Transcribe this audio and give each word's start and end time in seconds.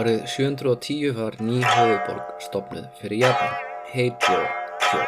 Árið 0.00 0.20
710 0.32 1.10
var 1.12 1.34
ný 1.44 1.58
höfuborg 1.60 2.28
stopnuð 2.40 2.84
fyrir 2.96 3.18
Japan, 3.20 3.56
Heijo-kyo. 3.92 5.00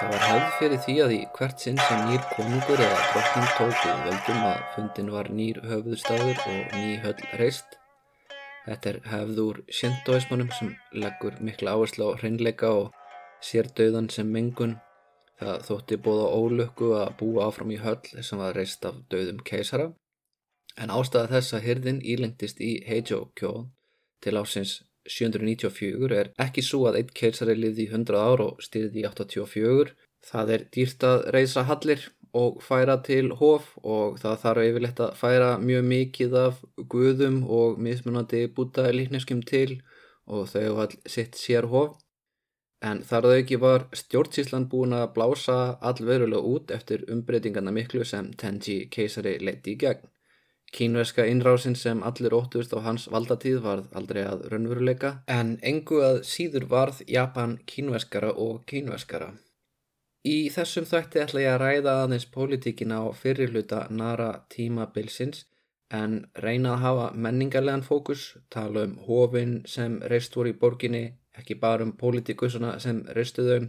Það 0.00 0.08
var 0.10 0.22
hefð 0.26 0.46
fyrir 0.58 0.78
því 0.86 0.94
að 1.04 1.12
í 1.14 1.18
hvert 1.36 1.60
sinn 1.62 1.76
sem 1.78 2.00
nýr 2.08 2.24
konungur 2.32 2.80
eða 2.82 3.02
drottning 3.12 3.52
tókuð 3.58 4.00
völdum 4.06 4.40
að 4.48 4.64
fundin 4.72 5.12
var 5.14 5.30
nýr 5.30 5.60
höfuðstaður 5.70 6.40
og 6.50 6.74
ný 6.74 6.96
höll 7.04 7.22
reist. 7.38 7.76
Þetta 8.64 8.90
er 8.90 8.98
hefð 9.12 9.38
úr 9.44 9.60
sjentóismannum 9.78 10.50
sem 10.56 10.72
leggur 11.04 11.36
mikla 11.38 11.76
áherslu 11.76 12.08
á 12.10 12.18
hreinleika 12.18 12.72
og 12.80 12.88
sér 13.50 13.70
döðan 13.70 14.10
sem 14.10 14.32
mengun. 14.38 14.80
Það 15.38 15.68
þótti 15.68 16.00
bóða 16.08 16.32
ólöku 16.40 16.88
að 17.04 17.12
búa 17.20 17.46
áfram 17.52 17.70
í 17.70 17.78
höll 17.84 18.02
sem 18.18 18.42
var 18.42 18.58
reist 18.58 18.82
af 18.88 18.98
döðum 19.14 19.44
keisara. 19.46 19.92
En 20.74 20.90
ástæða 20.90 21.36
þess 21.36 21.54
að 21.60 21.64
hyrðin 21.68 22.02
ílengtist 22.02 22.58
í 22.58 22.72
Heijo-kyo 22.88 23.52
til 24.22 24.38
ásins 24.40 24.80
794 25.10 26.14
er 26.14 26.30
ekki 26.44 26.62
svo 26.62 26.86
að 26.88 27.00
einn 27.00 27.14
keisari 27.18 27.56
liði 27.58 27.86
í 27.86 27.90
100 27.90 28.18
ár 28.22 28.42
og 28.44 28.60
styrði 28.62 29.02
í 29.02 29.06
84. 29.08 29.94
Það 30.22 30.52
er 30.54 30.66
dýrt 30.74 31.06
að 31.06 31.24
reysa 31.34 31.64
hallir 31.66 32.04
og 32.32 32.62
færa 32.64 32.96
til 33.04 33.32
hof 33.40 33.72
og 33.82 34.20
það 34.22 34.38
þarf 34.44 34.68
yfirleitt 34.68 35.02
að 35.04 35.16
færa 35.18 35.48
mjög 35.60 35.88
mikið 35.88 36.36
af 36.42 36.62
guðum 36.94 37.42
og 37.58 37.82
mismunandi 37.82 38.46
bútaðilíkneskum 38.56 39.42
til 39.48 39.82
og 40.30 40.46
þau 40.52 40.78
hafði 40.78 41.02
sitt 41.16 41.36
sér 41.36 41.68
hof. 41.74 41.98
En 42.82 43.02
þar 43.06 43.28
að 43.28 43.36
auki 43.40 43.58
var 43.62 43.84
stjórnsíslan 43.94 44.64
búin 44.70 44.94
að 44.96 45.12
blása 45.16 45.58
allverulega 45.90 46.54
út 46.54 46.72
eftir 46.74 47.04
umbreytingarna 47.14 47.74
miklu 47.74 48.06
sem 48.06 48.32
Tenji 48.38 48.88
keisari 48.90 49.36
leiti 49.38 49.76
í 49.76 49.78
gegn. 49.82 50.08
Kínverska 50.72 51.24
innrásin 51.28 51.74
sem 51.76 52.02
allir 52.08 52.32
óttust 52.32 52.72
á 52.72 52.80
hans 52.80 53.04
valdatíð 53.12 53.58
varð 53.66 53.88
aldrei 53.98 54.22
að 54.24 54.46
raunveruleika 54.52 55.10
en 55.34 55.58
engu 55.70 55.98
að 56.00 56.22
síður 56.24 56.64
varð 56.70 57.02
Japan 57.08 57.58
kínverskara 57.72 58.30
og 58.46 58.62
kínverskara. 58.70 59.32
Í 60.24 60.48
þessum 60.54 60.86
þætti 60.88 61.20
ætla 61.24 61.42
ég 61.42 61.52
að 61.52 61.62
ræða 61.64 61.96
aðeins 62.04 62.26
pólitíkina 62.36 63.02
á 63.04 63.06
fyrirluta 63.22 63.82
nara 63.90 64.30
tímabilsins 64.54 65.44
en 65.92 66.14
reyna 66.44 66.76
að 66.76 66.82
hafa 66.86 67.06
menningarlegan 67.26 67.84
fókus, 67.84 68.22
tala 68.48 68.86
um 68.86 68.96
hofin 69.06 69.58
sem 69.68 69.98
reist 70.08 70.36
voru 70.36 70.54
í 70.54 70.58
borginni, 70.62 71.04
ekki 71.36 71.58
bara 71.60 71.84
um 71.84 71.92
pólitíkusuna 71.92 72.78
sem 72.80 73.02
reistu 73.18 73.44
þau, 73.48 73.68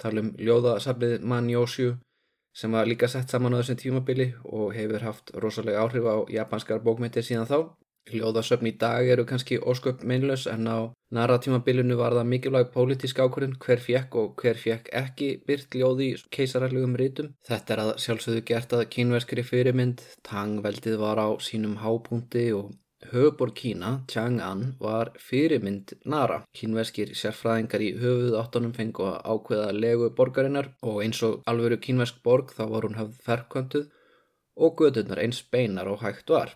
tala 0.00 0.24
um 0.24 0.32
ljóðasaflið 0.40 1.20
Manjósju 1.20 1.98
sem 2.54 2.72
var 2.72 2.86
líka 2.86 3.08
sett 3.10 3.30
saman 3.30 3.54
á 3.54 3.60
þessum 3.60 3.80
tímabili 3.82 4.28
og 4.44 4.74
hefur 4.76 5.06
haft 5.08 5.32
rosalega 5.42 5.82
áhrif 5.82 6.06
á 6.06 6.16
japanskar 6.38 6.84
bókmyndir 6.84 7.26
síðan 7.26 7.50
þá. 7.50 7.58
Ljóðasöfn 8.12 8.68
í 8.68 8.74
dag 8.76 9.08
eru 9.08 9.24
kannski 9.24 9.56
ósköp 9.58 10.02
meinlaus 10.04 10.44
en 10.46 10.68
á 10.68 10.92
narratímabilinu 11.16 11.96
var 11.96 12.12
það 12.12 12.28
mikilvæg 12.32 12.68
pólitísk 12.74 13.22
ákvörðin 13.24 13.56
hver 13.64 13.80
fjekk 13.80 14.18
og 14.20 14.34
hver 14.42 14.60
fjekk 14.60 14.90
ekki 15.00 15.28
byrt 15.48 15.76
ljóði 15.80 16.10
í 16.12 16.18
keisararlegum 16.36 16.98
rítum. 17.00 17.32
Þetta 17.48 17.74
er 17.74 17.82
að 17.86 17.92
sjálfsögðu 18.04 18.44
gert 18.50 18.76
að 18.76 18.86
kínverskri 18.92 19.46
fyrirmynd, 19.48 20.04
tangveldið 20.28 20.98
var 21.00 21.22
á 21.24 21.28
sínum 21.40 21.78
hápunkti 21.80 22.50
og 22.58 22.74
Höfuborg 23.12 23.54
Kína, 23.54 23.90
Chang'an, 24.08 24.74
var 24.80 25.12
fyrirmynd 25.20 25.92
Nara. 26.04 26.40
Kínveskir 26.56 27.12
sérfræðingar 27.18 27.84
í 27.84 27.90
höfuð 28.00 28.38
áttunum 28.40 28.72
fengu 28.76 29.06
að 29.10 29.20
ákveða 29.34 29.70
legu 29.76 30.10
borgarinnar 30.18 30.70
og 30.82 31.02
eins 31.04 31.22
og 31.26 31.42
alveru 31.50 31.78
kínvesk 31.86 32.22
borg 32.24 32.54
þá 32.56 32.64
var 32.72 32.88
hún 32.88 32.98
hafð 32.98 33.20
ferkvöntuð 33.28 33.88
og 34.56 34.76
gödurnar 34.80 35.20
eins 35.24 35.42
beinar 35.52 35.90
og 35.92 36.00
hægt 36.04 36.30
var. 36.30 36.54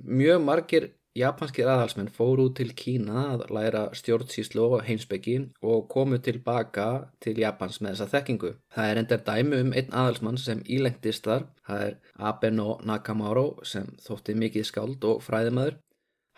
Mjög 0.00 0.40
margir 0.42 0.88
japanskir 1.18 1.68
aðhalsmenn 1.70 2.10
fóru 2.10 2.48
út 2.48 2.56
til 2.58 2.72
Kína 2.74 3.26
að 3.34 3.44
læra 3.54 3.84
stjórnsíslu 3.94 4.64
og 4.78 4.84
heimsbyggi 4.86 5.36
og 5.62 5.88
komu 5.92 6.18
tilbaka 6.18 6.88
til 7.22 7.38
Japans 7.38 7.80
með 7.80 7.94
þessa 7.94 8.10
þekkingu. 8.16 8.54
Það 8.74 8.90
er 8.90 9.02
endar 9.02 9.26
dæmi 9.28 9.60
um 9.62 9.72
einn 9.72 9.92
aðhalsmann 9.92 10.40
sem 10.40 10.64
ílengtist 10.66 11.28
þar 11.28 11.46
Það 11.64 11.82
er 11.86 11.94
Abeno 12.28 12.78
Nakamaro 12.84 13.44
sem 13.64 13.86
þótti 14.04 14.34
mikið 14.36 14.66
skáld 14.68 15.04
og 15.08 15.22
fræðimæður. 15.24 15.78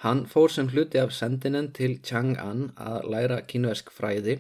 Hann 0.05 0.27
fór 0.31 0.53
sem 0.53 0.69
hluti 0.71 1.01
af 1.01 1.15
sendinen 1.17 1.73
til 1.75 1.97
Chang'an 2.05 2.69
að 2.77 3.09
læra 3.11 3.41
kínversk 3.49 3.91
fræði, 3.97 4.37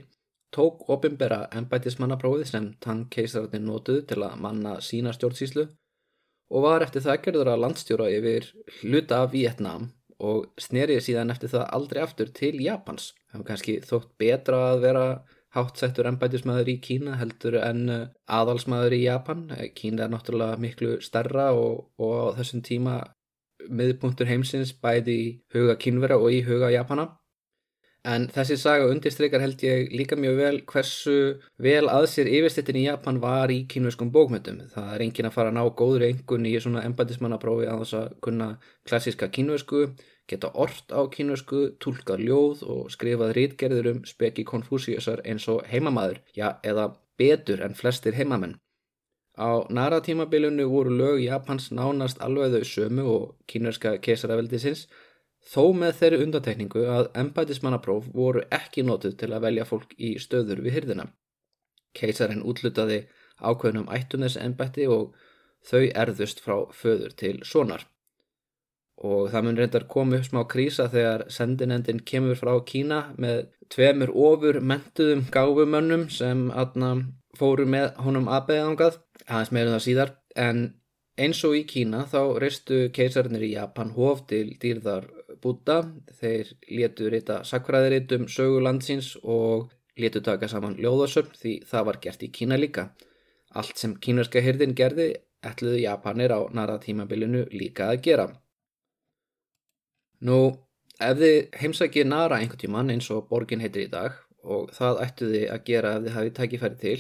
tók 0.55 0.85
opimbera 0.93 1.47
ennbætismannaprófið 1.59 2.51
sem 2.53 2.69
Tang 2.85 3.09
keisararnir 3.11 3.65
notuð 3.65 4.05
til 4.13 4.23
að 4.23 4.39
manna 4.45 4.77
sína 4.85 5.15
stjórnsíslu 5.17 5.67
og 6.55 6.63
var 6.63 6.85
eftir 6.87 7.03
það 7.03 7.23
gerður 7.25 7.51
að 7.51 7.63
landstjóra 7.65 8.11
yfir 8.15 8.51
hluta 8.83 9.25
Vietnám 9.33 9.89
og 10.23 10.47
snerið 10.61 11.03
síðan 11.05 11.33
eftir 11.35 11.53
það 11.53 11.67
aldrei 11.77 12.03
aftur 12.03 12.31
til 12.35 12.55
Japans. 12.65 13.13
Það 13.31 13.41
var 13.41 13.49
kannski 13.51 13.75
þótt 13.85 14.13
betra 14.21 14.61
að 14.71 14.85
vera 14.87 15.07
háttsættur 15.57 16.09
ennbætismæður 16.11 16.71
í 16.73 16.77
Kína 16.85 17.17
heldur 17.21 17.59
en 17.63 17.83
eh, 17.93 18.09
aðalsmæður 18.39 18.97
í 18.97 19.03
Japan. 19.07 19.45
Kína 19.77 20.07
er 20.07 20.13
náttúrulega 20.13 20.61
miklu 20.61 20.97
starra 21.05 21.51
og, 21.57 21.87
og 22.01 22.17
á 22.33 22.37
þessum 22.41 22.65
tíma 22.67 22.97
miðpunktur 23.67 24.29
heimsins 24.31 24.75
bæði 24.83 25.17
í 25.17 25.29
huga 25.55 25.77
kínvera 25.81 26.19
og 26.21 26.33
í 26.33 26.43
huga 26.47 26.71
Japana. 26.75 27.09
En 28.07 28.29
þessi 28.31 28.55
saga 28.61 28.87
undirstreykar 28.87 29.43
held 29.43 29.63
ég 29.67 29.89
líka 29.91 30.15
mjög 30.15 30.37
vel 30.39 30.59
hversu 30.71 31.15
vel 31.59 31.89
að 31.91 32.05
sér 32.13 32.29
yfirstittin 32.31 32.79
í 32.79 32.85
Japan 32.87 33.19
var 33.23 33.51
í 33.51 33.65
kínveskum 33.67 34.13
bókmyndum. 34.15 34.61
Það 34.75 34.93
er 34.95 35.07
engin 35.07 35.27
að 35.27 35.35
fara 35.35 35.51
að 35.51 35.57
ná 35.59 35.65
góður 35.81 36.05
einhvern 36.07 36.47
í 36.47 36.53
svona 36.63 36.85
embætismannaprófi 36.87 37.67
að 37.67 37.83
þess 37.83 37.97
að 37.99 38.13
kunna 38.23 38.53
klassiska 38.87 39.29
kínvesku 39.35 39.89
geta 40.31 40.51
orrt 40.55 40.91
á 40.91 41.01
kínusku, 41.11 41.73
tólkað 41.83 42.23
ljóð 42.27 42.63
og 42.67 42.93
skrifað 42.95 43.35
rítgerður 43.39 43.91
um 43.93 44.05
speki 44.09 44.45
konfúsiusar 44.47 45.23
eins 45.25 45.47
og 45.53 45.67
heimamaður, 45.71 46.23
já, 46.35 46.59
eða 46.67 46.93
betur 47.19 47.63
en 47.63 47.77
flestir 47.79 48.17
heimamenn. 48.19 48.57
Á 49.37 49.69
naratímabilinu 49.69 50.65
voru 50.73 50.95
lög 50.97 51.21
Japans 51.23 51.69
nánast 51.71 52.23
alveg 52.25 52.55
þau 52.55 52.71
sömu 52.73 53.05
og 53.13 53.25
kínuska 53.51 53.99
kesaraveldisins, 54.03 54.87
þó 55.47 55.63
með 55.79 55.99
þeirri 56.01 56.23
undantekningu 56.25 56.85
að 56.91 57.11
embætismannapróf 57.23 58.11
voru 58.15 58.45
ekki 58.51 58.85
nótuð 58.87 59.17
til 59.21 59.33
að 59.33 59.47
velja 59.47 59.67
fólk 59.69 59.95
í 59.99 60.17
stöður 60.23 60.63
við 60.65 60.79
hyrðina. 60.81 61.09
Keisarinn 61.97 62.45
útlutaði 62.45 63.05
ákveðnum 63.41 63.91
ættunes 63.93 64.39
embætti 64.41 64.89
og 64.91 65.15
þau 65.67 65.85
erðust 65.87 66.43
frá 66.45 66.59
föður 66.75 67.15
til 67.19 67.37
sonar 67.45 67.87
og 68.97 69.29
það 69.33 69.45
mun 69.45 69.59
reyndar 69.61 69.85
koma 69.93 70.17
upp 70.17 70.25
smá 70.25 70.41
krísa 70.49 70.87
þegar 70.93 71.27
sendinendin 71.33 72.01
kemur 72.09 72.39
frá 72.39 72.55
Kína 72.65 73.03
með 73.21 73.43
tveimur 73.73 74.13
ofur 74.15 74.61
mentuðum 74.61 75.27
gáfumönnum 75.33 76.07
sem 76.13 76.47
aðna 76.51 76.95
fóru 77.37 77.67
með 77.69 77.91
honum 78.01 78.31
aðbeðangað, 78.33 78.97
aðeins 79.29 79.53
meirum 79.53 79.75
það 79.77 79.85
síðar, 79.85 80.13
en 80.37 80.63
eins 81.21 81.43
og 81.45 81.59
í 81.59 81.67
Kína 81.69 82.07
þá 82.09 82.21
reistu 82.41 82.87
keisarnir 82.97 83.45
í 83.45 83.53
Japan 83.53 83.93
hof 83.97 84.25
til 84.31 84.55
dýrðar 84.63 85.11
Buddha, 85.47 85.79
þeir 86.19 86.51
létu 86.67 87.11
reyta 87.13 87.43
sakfræðiritum 87.47 88.27
sögulandsins 88.33 89.13
og 89.23 89.71
létu 90.01 90.23
taka 90.27 90.49
saman 90.51 90.75
ljóðasöfn 90.83 91.39
því 91.41 91.53
það 91.71 91.87
var 91.89 92.01
gert 92.03 92.25
í 92.27 92.33
Kína 92.39 92.59
líka. 92.59 92.89
Allt 93.57 93.79
sem 93.81 93.95
kínarska 94.03 94.43
hirdin 94.43 94.75
gerði 94.77 95.13
ætluðu 95.47 95.81
Japanir 95.85 96.35
á 96.35 96.41
naratímabilinu 96.59 97.47
líka 97.55 97.91
að 97.93 98.03
gera. 98.09 98.27
Nú, 100.27 100.39
ef 100.99 101.19
þið 101.21 101.37
heimsækir 101.61 102.09
Nara 102.09 102.41
einhvern 102.41 102.63
tíman 102.65 102.93
eins 102.93 103.11
og 103.15 103.29
borgin 103.31 103.63
heitir 103.63 103.87
í 103.87 103.93
dag 103.93 104.17
og 104.43 104.73
það 104.77 105.03
ættu 105.05 105.31
þið 105.33 105.47
að 105.53 105.65
gera 105.71 105.95
ef 105.97 106.05
þið 106.07 106.17
hafið 106.17 106.37
tækifæri 106.41 106.81
til, 106.83 106.99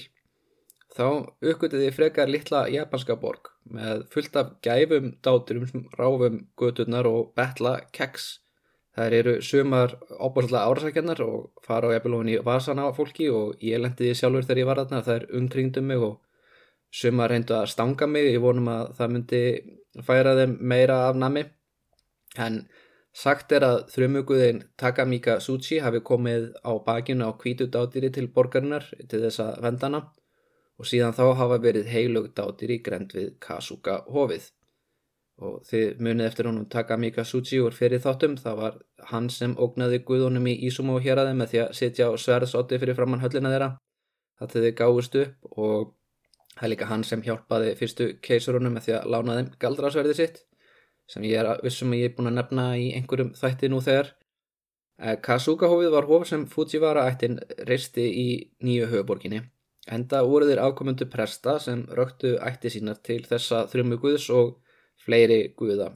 þá 0.96 1.04
uppgötu 1.44 1.80
þið 1.80 1.94
frekar 1.94 2.30
litla 2.32 2.64
japanska 2.72 3.16
borg 3.20 3.50
með 3.76 4.04
fullt 4.12 4.36
af 4.40 4.52
gæfum 4.64 5.12
dáturum, 5.24 5.86
ráfum, 5.98 6.40
göturnar 6.58 7.08
og 7.10 7.32
betla 7.36 7.78
keks. 7.92 8.28
Það 8.96 9.16
eru 9.18 9.34
sumar 9.44 9.96
óbúrslega 10.08 10.70
árasækjarnar 10.70 11.20
og 11.26 11.64
fara 11.66 11.90
á 11.92 11.94
jafnvelóðin 11.96 12.32
í 12.32 12.38
vasan 12.46 12.80
á 12.80 12.88
fólki 12.96 13.28
og 13.28 13.60
ég 13.60 13.82
lendi 13.82 14.08
því 14.08 14.14
sjálfur 14.16 14.46
þegar 14.46 14.62
ég 14.62 14.70
var 14.70 14.80
þarna, 14.80 15.02
það 15.04 15.18
er 15.18 15.26
umkringdum 15.40 15.90
mig 15.90 16.06
og 16.06 16.16
sumar 16.90 17.30
reyndu 17.30 17.58
að 17.58 17.68
stanga 17.74 18.08
mig, 18.08 18.30
ég 18.32 18.40
vonum 18.40 18.72
að 18.72 18.94
það 18.96 19.12
myndi 19.12 19.42
færa 20.06 20.32
þeim 20.40 20.56
meira 20.72 21.02
af 21.10 21.20
nami, 21.20 21.44
en 22.40 22.64
Sagt 23.16 23.52
er 23.56 23.64
að 23.64 23.78
þrjumuguðin 23.94 24.58
Takamika 24.76 25.38
Suchi 25.40 25.78
hafi 25.80 26.02
komið 26.04 26.50
á 26.60 26.76
bakinu 26.84 27.30
á 27.30 27.32
kvítu 27.40 27.64
dátýri 27.72 28.10
til 28.12 28.26
borgarinnar 28.28 28.84
til 29.08 29.22
þessa 29.22 29.54
vendana 29.64 30.02
og 30.76 30.88
síðan 30.88 31.16
þá 31.16 31.24
hafa 31.40 31.58
verið 31.62 31.88
heilug 31.90 32.28
dátýri 32.36 32.78
grend 32.84 33.14
við 33.16 33.34
Kasuga 33.42 34.02
hofið. 34.12 34.50
Og 35.36 35.60
þið 35.68 36.00
munið 36.00 36.26
eftir 36.30 36.48
honum 36.48 36.68
Takamika 36.72 37.24
Suchi 37.28 37.58
úr 37.60 37.74
fyrir 37.76 38.00
þáttum, 38.00 38.38
það 38.40 38.60
var 38.60 38.78
hann 39.10 39.28
sem 39.32 39.52
ógnaði 39.60 40.00
guðunum 40.08 40.48
í 40.48 40.56
Ísumo 40.68 40.96
hér 41.04 41.20
aðeim 41.20 41.42
með 41.42 41.52
því 41.52 41.62
að 41.64 41.74
sitja 41.80 42.08
á 42.08 42.12
sverðsóti 42.16 42.80
fyrir 42.80 42.96
framann 42.96 43.20
höllina 43.24 43.52
þeirra. 43.52 43.70
Það 44.40 44.52
til 44.52 44.62
þið 44.64 44.76
gáðust 44.80 45.18
upp 45.20 45.58
og 45.60 45.94
það 46.56 46.68
er 46.68 46.72
líka 46.72 46.90
hann 46.92 47.04
sem 47.04 47.24
hjálpaði 47.24 47.74
fyrstu 47.76 48.10
keisurunum 48.24 48.76
með 48.76 48.88
því 48.88 48.96
að 48.96 49.10
lána 49.12 49.40
þeim 49.40 49.50
galdrasverði 49.60 50.16
sitt 50.16 50.44
sem 51.06 51.24
ég 51.28 51.38
er 51.38 51.60
vissum 51.62 51.92
að 51.92 52.00
ég 52.00 52.10
er 52.10 52.16
búin 52.16 52.32
að 52.32 52.38
nefna 52.40 52.64
í 52.80 52.86
einhverjum 52.96 53.34
þætti 53.38 53.68
nú 53.70 53.78
þegar 53.84 54.08
Eh, 54.96 55.18
Kasuga-hófið 55.20 55.90
var 55.92 56.06
hóf 56.08 56.24
sem 56.28 56.46
Fujiwara-ættin 56.48 57.36
reisti 57.68 58.04
í 58.08 58.28
nýju 58.64 58.86
höfuborginni. 58.92 59.42
Enda 59.86 60.22
voru 60.26 60.48
þeir 60.48 60.62
afkomundu 60.64 61.06
presta 61.10 61.58
sem 61.62 61.84
röktu 61.98 62.34
ætti 62.42 62.72
sínar 62.74 62.98
til 63.08 63.20
þessa 63.26 63.66
þrjumu 63.70 64.00
guðs 64.02 64.26
og 64.34 64.56
fleiri 65.04 65.54
guða. 65.58 65.92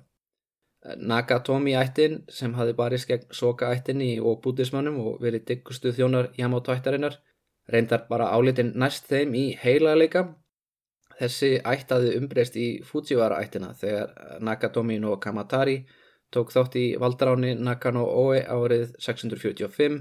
Eh, 0.84 0.96
Nakatomi-ættin 1.10 2.20
sem 2.31 2.54
hafi 2.54 2.76
barist 2.78 3.08
gegn 3.10 3.26
Soka-ættinni 3.34 4.12
og 4.20 4.38
bútismannum 4.44 5.00
og 5.06 5.19
verið 5.25 5.46
diggustu 5.48 5.90
þjónar 5.96 6.31
Yamato-ættarinnar 6.38 7.19
reyndar 7.70 8.06
bara 8.08 8.31
álitinn 8.37 8.72
næst 8.78 9.10
þeim 9.10 9.34
í 9.34 9.44
heilaðleika. 9.62 10.26
Þessi 11.20 11.50
ættaði 11.72 12.14
umbreyst 12.16 12.56
í 12.56 12.69
Fujiwara-ættina 12.87 13.75
þegar 13.81 14.14
Nakatomi 14.40 15.00
no 15.02 15.19
Kamatari 15.20 15.82
tók 16.32 16.54
þátt 16.54 16.78
í 16.78 16.87
valdráni 17.02 17.56
Nakano 17.58 18.06
Oe 18.06 18.40
árið 18.46 18.94
645 19.02 19.98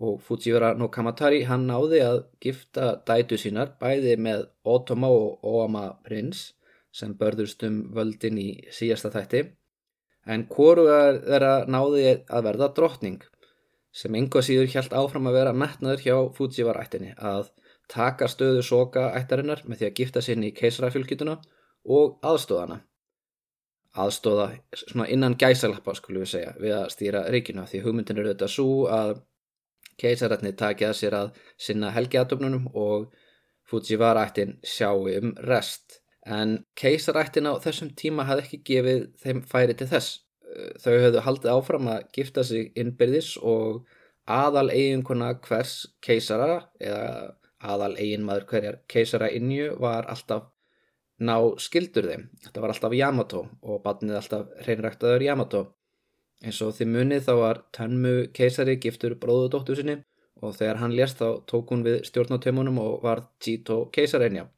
og 0.00 0.20
Fujiwara 0.24 0.72
no 0.78 0.88
Kamatari 0.88 1.42
hann 1.48 1.66
náði 1.68 2.00
að 2.04 2.18
gifta 2.42 2.92
dætu 3.08 3.38
sínar 3.38 3.74
bæði 3.80 4.16
með 4.26 4.46
Otomo 4.64 5.10
og 5.12 5.48
Oama 5.52 5.84
prins 6.06 6.52
sem 6.92 7.14
börðust 7.18 7.64
um 7.68 7.82
völdin 7.96 8.38
í 8.40 8.48
síjasta 8.72 9.12
þætti. 9.12 9.44
En 10.26 10.46
hvorugar 10.48 11.18
þeirra 11.24 11.54
náði 11.66 12.04
að 12.28 12.48
verða 12.48 12.70
drottning 12.76 13.22
sem 13.92 14.14
einhvað 14.16 14.46
síður 14.48 14.70
hjælt 14.72 14.94
áfram 14.96 15.28
að 15.28 15.38
vera 15.40 15.56
metnaður 15.56 16.04
hjá 16.06 16.16
Fujiwara 16.36 16.86
ættinni 16.86 17.12
að 17.18 17.50
taka 17.92 18.28
stöðu 18.30 18.62
soka 18.64 19.10
ættarinnar 19.18 19.64
með 19.66 19.82
því 19.82 19.88
að 19.88 19.98
gifta 20.00 20.22
sinni 20.24 20.52
í 20.52 20.56
keisarafjölkytuna 20.56 21.36
og 21.92 22.16
aðstóðana 22.24 22.80
aðstóða 23.92 24.46
svona 24.72 25.06
innan 25.12 25.36
gæsalappa 25.36 25.94
skulum 25.96 26.24
við 26.24 26.30
segja 26.32 26.54
við 26.60 26.74
að 26.78 26.86
stýra 26.94 27.24
ríkinu 27.32 27.66
því 27.68 27.82
hugmyndin 27.84 28.22
eru 28.22 28.32
þetta 28.32 28.48
svo 28.48 28.86
að 28.88 29.18
keisarætni 30.00 30.54
taki 30.58 30.86
að 30.88 30.98
sér 31.00 31.18
að 31.18 31.42
sinna 31.60 31.92
helgiatöfnunum 31.96 32.70
og 32.74 33.10
Fujiwara 33.68 34.26
ættin 34.28 34.58
sjáu 34.66 35.06
um 35.18 35.34
rest 35.48 36.00
en 36.26 36.58
keisarættin 36.78 37.48
á 37.48 37.56
þessum 37.62 37.92
tíma 37.98 38.26
hafði 38.28 38.44
ekki 38.46 38.62
gefið 38.70 39.04
þeim 39.22 39.42
færi 39.48 39.76
til 39.78 39.88
þess 39.90 40.20
þau 40.82 40.92
höfðu 40.92 41.22
haldið 41.26 41.52
áfram 41.54 41.90
að 41.92 42.08
gifta 42.16 42.44
sig 42.44 42.72
innbyrðis 42.78 43.34
og 43.40 43.86
aðal 44.28 44.68
eiginkona 44.70 45.32
hvers 45.46 45.76
keisara 46.04 46.60
eða 46.80 47.06
aðal 47.62 47.94
eiginmaður 47.96 48.48
hverjar 48.50 48.80
keisara 48.90 49.30
innju 49.32 49.72
var 49.82 50.08
alltaf 50.10 50.50
ná 51.22 51.36
skildur 51.62 52.08
þeim. 52.10 52.26
Þetta 52.42 52.62
var 52.64 52.74
alltaf 52.74 52.96
Yamato 52.98 53.44
og 53.62 53.82
batnið 53.84 54.18
alltaf 54.18 54.50
hreinræktaður 54.64 55.26
Yamato. 55.28 55.62
Eins 56.42 56.58
og 56.64 56.72
því 56.76 56.88
munið 56.90 57.28
þá 57.28 57.34
var 57.38 57.60
Tenmu 57.76 58.14
keisari 58.34 58.78
giftur 58.82 59.14
bróðu 59.20 59.52
dóttu 59.54 59.76
sinni 59.78 60.00
og 60.42 60.56
þegar 60.58 60.80
hann 60.80 60.96
lérst 60.98 61.20
þá 61.22 61.28
tók 61.46 61.70
hún 61.70 61.84
við 61.86 62.02
stjórnatömunum 62.08 62.80
og 62.82 63.04
var 63.04 63.22
Jito 63.44 63.84
keisareinja. 63.94 64.48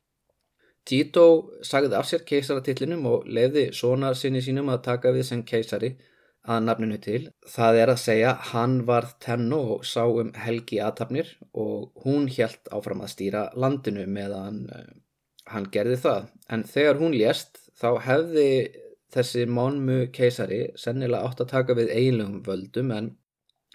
Jito 0.88 1.26
sagði 1.64 1.96
af 1.98 2.08
sér 2.08 2.24
keisaratillinum 2.28 3.06
og 3.08 3.28
leiði 3.28 3.70
sonar 3.76 4.16
sinni 4.16 4.42
sínum 4.44 4.72
að 4.72 4.82
taka 4.88 5.12
við 5.12 5.28
sem 5.28 5.44
keisari 5.44 5.94
að 6.44 6.64
nafninu 6.66 6.98
til. 7.04 7.20
Það 7.48 7.80
er 7.82 7.92
að 7.92 8.02
segja 8.02 8.32
hann 8.52 8.78
var 8.88 9.08
Tenno 9.20 9.60
og 9.76 9.86
sá 9.88 10.04
um 10.04 10.32
helgi 10.36 10.80
aðtapnir 10.84 11.30
og 11.52 12.04
hún 12.04 12.28
helt 12.32 12.68
áfram 12.72 13.04
að 13.04 13.14
stýra 13.14 13.46
landinu 13.56 14.04
meðan 14.08 14.64
hann 15.52 15.68
gerði 15.72 16.00
það 16.04 16.28
en 16.52 16.64
þegar 16.68 17.00
hún 17.00 17.16
lést 17.16 17.60
þá 17.80 17.90
hefði 18.04 18.48
þessi 19.14 19.44
Mónmu 19.56 19.98
keisari 20.14 20.60
sennilega 20.80 21.28
átt 21.28 21.42
að 21.44 21.52
taka 21.52 21.76
við 21.78 21.92
eiginlegum 21.94 22.40
völdum 22.46 22.92
en 22.94 23.10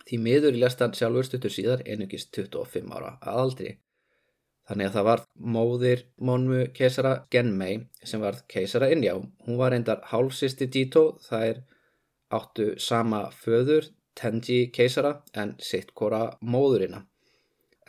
því 0.05 0.19
miður 0.25 0.57
lést 0.63 0.81
hann 0.83 0.95
sjálfur 0.97 1.27
stuttur 1.27 1.53
síðar 1.53 1.83
einugist 1.85 2.31
25 2.35 2.91
ára 2.95 3.13
að 3.21 3.41
aldri. 3.43 3.75
Þannig 4.69 4.89
að 4.89 4.95
það 4.97 5.07
var 5.09 5.23
móðir 5.57 6.01
Mónmu 6.29 6.63
keisara 6.77 7.13
Genmei 7.33 7.79
sem 8.03 8.21
var 8.21 8.41
keisara 8.51 8.91
innjá. 8.93 9.15
Hún 9.45 9.57
var 9.61 9.73
reyndar 9.73 10.03
hálfsisti 10.11 10.69
Dito, 10.69 11.05
það 11.25 11.45
er 11.51 11.63
áttu 12.39 12.73
sama 12.77 13.29
föður 13.33 13.89
Tenji 14.19 14.67
keisara 14.75 15.21
en 15.33 15.55
sitt 15.63 15.93
kora 15.95 16.25
móðurina 16.41 17.05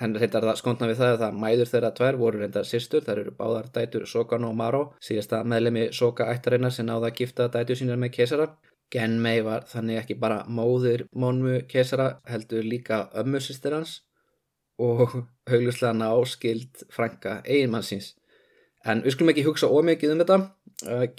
en 0.01 0.17
reyndar 0.17 0.47
það 0.49 0.59
skontna 0.61 0.89
við 0.89 1.01
það 1.01 1.13
að 1.15 1.23
það 1.23 1.39
mæður 1.45 1.71
þeirra 1.71 1.91
tvær 1.99 2.19
voru 2.21 2.41
reyndar 2.41 2.69
sýstur, 2.69 3.05
þar 3.05 3.23
eru 3.23 3.35
báðar 3.37 3.71
dætur 3.75 4.07
Sokan 4.09 4.47
og 4.49 4.55
Maro, 4.57 4.83
síðasta 5.05 5.43
meðlemi 5.45 5.89
Soka 5.97 6.29
ættarinnar 6.33 6.75
sem 6.75 6.89
náða 6.89 7.11
að 7.11 7.19
gifta 7.21 7.49
dætur 7.53 7.81
sínar 7.81 8.01
með 8.01 8.15
kesara. 8.17 8.47
Genmei 8.91 9.43
var 9.47 9.67
þannig 9.71 10.01
ekki 10.01 10.17
bara 10.19 10.45
móðir 10.51 11.05
Mónmu 11.15 11.61
kesara, 11.71 12.15
heldur 12.27 12.65
líka 12.67 13.05
ömmusistir 13.21 13.77
hans 13.77 14.01
og 14.81 15.05
haugluslega 15.51 15.93
náskild 15.95 16.87
franka 16.95 17.41
eiginmannsins. 17.45 18.15
En 18.89 19.03
við 19.05 19.13
skulum 19.13 19.35
ekki 19.35 19.45
hugsa 19.45 19.69
ómikið 19.69 20.15
um 20.15 20.23
þetta, 20.23 20.39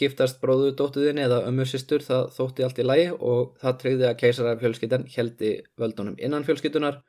giftast 0.01 0.39
bróðu 0.42 0.72
dóttuðinni 0.74 1.22
eða 1.28 1.44
ömmusistur 1.45 2.01
það 2.01 2.31
þótti 2.33 2.66
allt 2.66 2.81
í 2.81 2.86
lægi 2.88 3.10
og 3.13 3.51
það 3.62 3.75
treyði 3.83 4.07
að 4.10 4.19
keisara 4.24 4.57
fjölskyttan 4.57 5.06
heldi 5.13 5.51
völdunum 5.78 6.18
innan 6.18 6.48
fjölskyttunar 6.48 7.04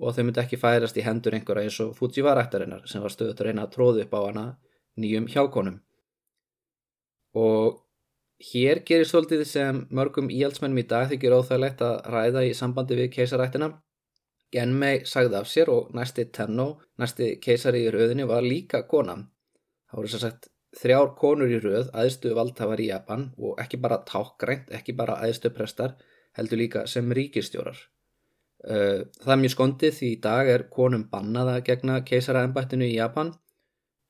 og 0.00 0.14
þau 0.14 0.24
myndi 0.26 0.42
ekki 0.42 0.58
færast 0.58 0.98
í 0.98 1.04
hendur 1.06 1.36
einhverja 1.36 1.68
eins 1.68 1.80
og 1.84 1.94
Fujiwara-ættarinnar 1.98 2.86
sem 2.90 3.02
var 3.02 3.14
stöðut 3.14 3.40
að 3.40 3.48
reyna 3.48 3.66
að 3.66 3.74
tróða 3.76 4.04
upp 4.04 4.14
á 4.18 4.20
hana 4.26 4.44
nýjum 5.00 5.28
hjákonum. 5.30 5.80
Og 7.34 7.80
hér 8.50 8.82
gerir 8.86 9.08
svolítið 9.08 9.44
sem 9.48 9.84
mörgum 9.94 10.30
íhaldsmennum 10.30 10.82
í 10.82 10.86
dag 10.90 11.08
þykir 11.10 11.36
óþægilegt 11.38 11.84
að 11.86 12.00
ræða 12.14 12.44
í 12.48 12.54
sambandi 12.58 12.98
við 12.98 13.12
keisarættina. 13.18 13.70
Genmei 14.54 15.04
sagði 15.10 15.38
af 15.40 15.48
sér 15.50 15.70
og 15.72 15.94
næsti 15.98 16.28
Tenno, 16.34 16.66
næsti 16.98 17.34
keisari 17.42 17.86
í 17.86 17.94
rauðinni, 17.94 18.26
var 18.30 18.42
líka 18.46 18.84
kona. 18.90 19.16
Það 19.90 19.98
voru 19.98 20.12
sér 20.12 20.22
sagt 20.26 20.50
þrjár 20.78 21.14
konur 21.18 21.50
í 21.50 21.58
rauð, 21.62 21.90
aðstu 21.94 22.34
valdhafar 22.34 22.82
í 22.82 22.90
Japan 22.90 23.28
og 23.38 23.58
ekki 23.62 23.80
bara 23.82 24.02
tákgrænt, 24.06 24.70
ekki 24.74 24.94
bara 24.98 25.18
aðstu 25.26 25.50
prestar, 25.54 25.96
heldur 26.38 26.62
líka 26.62 26.86
sem 26.90 27.10
ríkistjórar. 27.14 27.78
Eh, 28.64 29.00
það 29.20 29.32
er 29.34 29.40
mjög 29.42 29.52
skondið 29.52 29.96
því 29.98 30.10
í 30.10 30.20
dag 30.24 30.48
er 30.48 30.66
konum 30.72 31.02
bannaða 31.10 31.58
gegna 31.66 31.98
keisaraembættinu 32.08 32.86
í 32.88 32.94
Japan. 32.96 33.34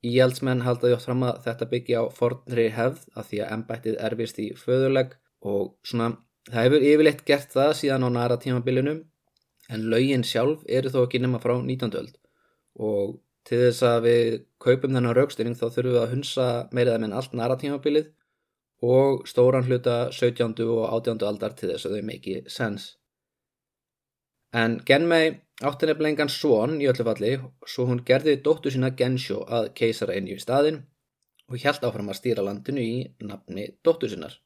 Íhaldsmenn 0.04 0.62
haldaði 0.62 0.94
ótt 0.98 1.06
fram 1.08 1.24
að 1.26 1.40
þetta 1.46 1.70
byggja 1.72 2.02
á 2.02 2.04
fornri 2.14 2.68
hefð 2.76 3.08
að 3.18 3.28
því 3.30 3.40
að 3.42 3.52
embættið 3.56 3.98
erfist 4.08 4.38
í 4.38 4.46
föðurleg 4.60 5.16
og 5.50 5.74
svona 5.82 6.10
það 6.50 6.66
hefur 6.66 6.86
yfirleitt 6.90 7.24
gert 7.28 7.54
það 7.56 7.72
síðan 7.80 8.06
á 8.06 8.08
næra 8.18 8.36
tímabilinu 8.40 8.94
en 9.72 9.86
laugin 9.90 10.26
sjálf 10.28 10.64
eru 10.68 10.92
þó 10.92 11.00
ekki 11.04 11.22
nema 11.24 11.40
frá 11.40 11.54
19. 11.56 11.94
öld 12.00 12.18
og 12.88 13.14
til 13.48 13.60
þess 13.62 13.86
að 13.88 14.02
við 14.08 14.34
kaupum 14.60 14.92
þennan 14.92 15.16
raukstyrning 15.16 15.56
þá 15.56 15.66
þurfum 15.66 15.94
við 15.94 16.02
að 16.02 16.12
hunsa 16.14 16.48
meirað 16.76 17.00
með 17.00 17.16
allt 17.20 17.38
næra 17.40 17.56
tímabilið 17.60 18.12
og 18.84 19.24
stóran 19.28 19.64
hluta 19.64 19.96
17. 20.12 20.52
og 20.68 20.84
18. 20.90 21.24
aldar 21.28 21.56
til 21.56 21.72
þess 21.72 21.88
að 21.88 21.96
þau 21.96 22.06
make 22.10 22.42
sense. 22.52 22.96
En 24.54 24.76
Genmei 24.86 25.32
átti 25.66 25.86
nefnilega 25.88 26.12
engan 26.12 26.30
svon 26.30 26.76
í 26.82 26.86
öllu 26.90 27.04
falli 27.06 27.30
svo 27.72 27.86
hún 27.88 28.02
gerði 28.06 28.36
dóttu 28.46 28.70
sína 28.70 28.92
Gensho 28.98 29.40
að 29.58 29.70
keisara 29.80 30.14
inn 30.18 30.28
í 30.30 30.36
staðin 30.42 30.82
og 31.50 31.58
hjælt 31.62 31.86
áfram 31.86 32.10
að 32.12 32.18
stýra 32.20 32.44
landinu 32.46 32.82
í 32.82 32.96
nafni 33.30 33.64
dóttu 33.86 34.10
sinnar. 34.12 34.36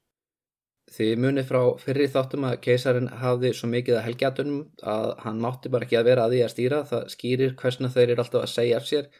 Þið 0.96 1.10
munið 1.22 1.48
frá 1.50 1.60
fyrri 1.82 2.06
þáttum 2.14 2.46
að 2.48 2.60
keisarin 2.64 3.10
hafði 3.22 3.50
svo 3.56 3.68
mikið 3.68 3.98
að 3.98 4.06
helgjatunum 4.06 4.62
að 4.92 5.10
hann 5.24 5.42
mátti 5.44 5.72
bara 5.74 5.84
ekki 5.84 5.98
að 6.00 6.08
vera 6.08 6.24
að 6.24 6.34
því 6.34 6.40
að 6.44 6.52
stýra 6.54 6.78
það 6.92 7.10
skýrir 7.14 7.56
hversna 7.60 7.90
þeir 7.92 8.06
eru 8.06 8.24
alltaf 8.24 8.46
að 8.46 8.54
segja 8.54 8.78
af 8.80 8.86
sér 8.88 9.10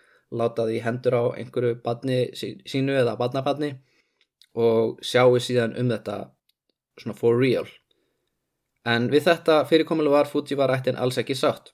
láta 0.40 0.64
því 0.68 0.78
hendur 0.87 1.16
á 1.21 1.25
einhverju 1.42 1.75
badni 1.85 2.18
sínu 2.38 2.97
eða 3.02 3.18
badnapadni 3.21 3.75
og 4.57 5.04
sjáu 5.04 5.37
síðan 5.37 5.76
um 5.80 5.92
þetta 5.92 6.16
svona 6.97 7.16
for 7.21 7.37
real 7.37 7.68
En 8.87 9.08
við 9.11 9.26
þetta 9.26 9.64
fyrirkomulega 9.68 10.20
var 10.20 10.30
Fujiwara 10.30 10.78
ættin 10.78 10.97
alls 11.00 11.18
ekki 11.18 11.35
sátt. 11.35 11.73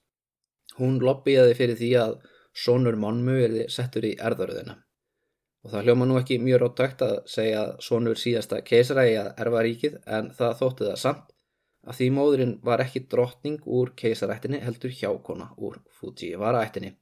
Hún 0.79 0.99
lobbyjaði 1.05 1.55
fyrir 1.59 1.79
því 1.79 1.91
að 2.01 2.17
sonur 2.55 2.97
Monmu 2.97 3.37
erði 3.45 3.69
settur 3.71 4.07
í 4.09 4.15
erðaröðina. 4.17 4.79
Og 5.65 5.73
það 5.73 5.87
hljóma 5.87 6.09
nú 6.09 6.17
ekki 6.21 6.41
mjög 6.43 6.61
ráttækt 6.63 7.05
að 7.05 7.15
segja 7.31 7.63
sonur 7.81 8.19
síðasta 8.21 8.61
keisarægi 8.67 9.15
að 9.21 9.31
erfa 9.45 9.63
ríkið 9.65 9.95
en 10.17 10.29
það 10.37 10.59
þótti 10.61 10.89
það 10.91 11.01
samt 11.05 11.31
að 11.85 11.99
því 12.01 12.11
móðurinn 12.17 12.53
var 12.65 12.83
ekki 12.85 13.05
drottning 13.13 13.65
úr 13.79 13.93
keisarættinni 13.97 14.61
heldur 14.65 14.93
hjákona 14.93 15.51
úr 15.57 15.81
Fujiwara 15.99 16.63
ættinni. 16.65 16.95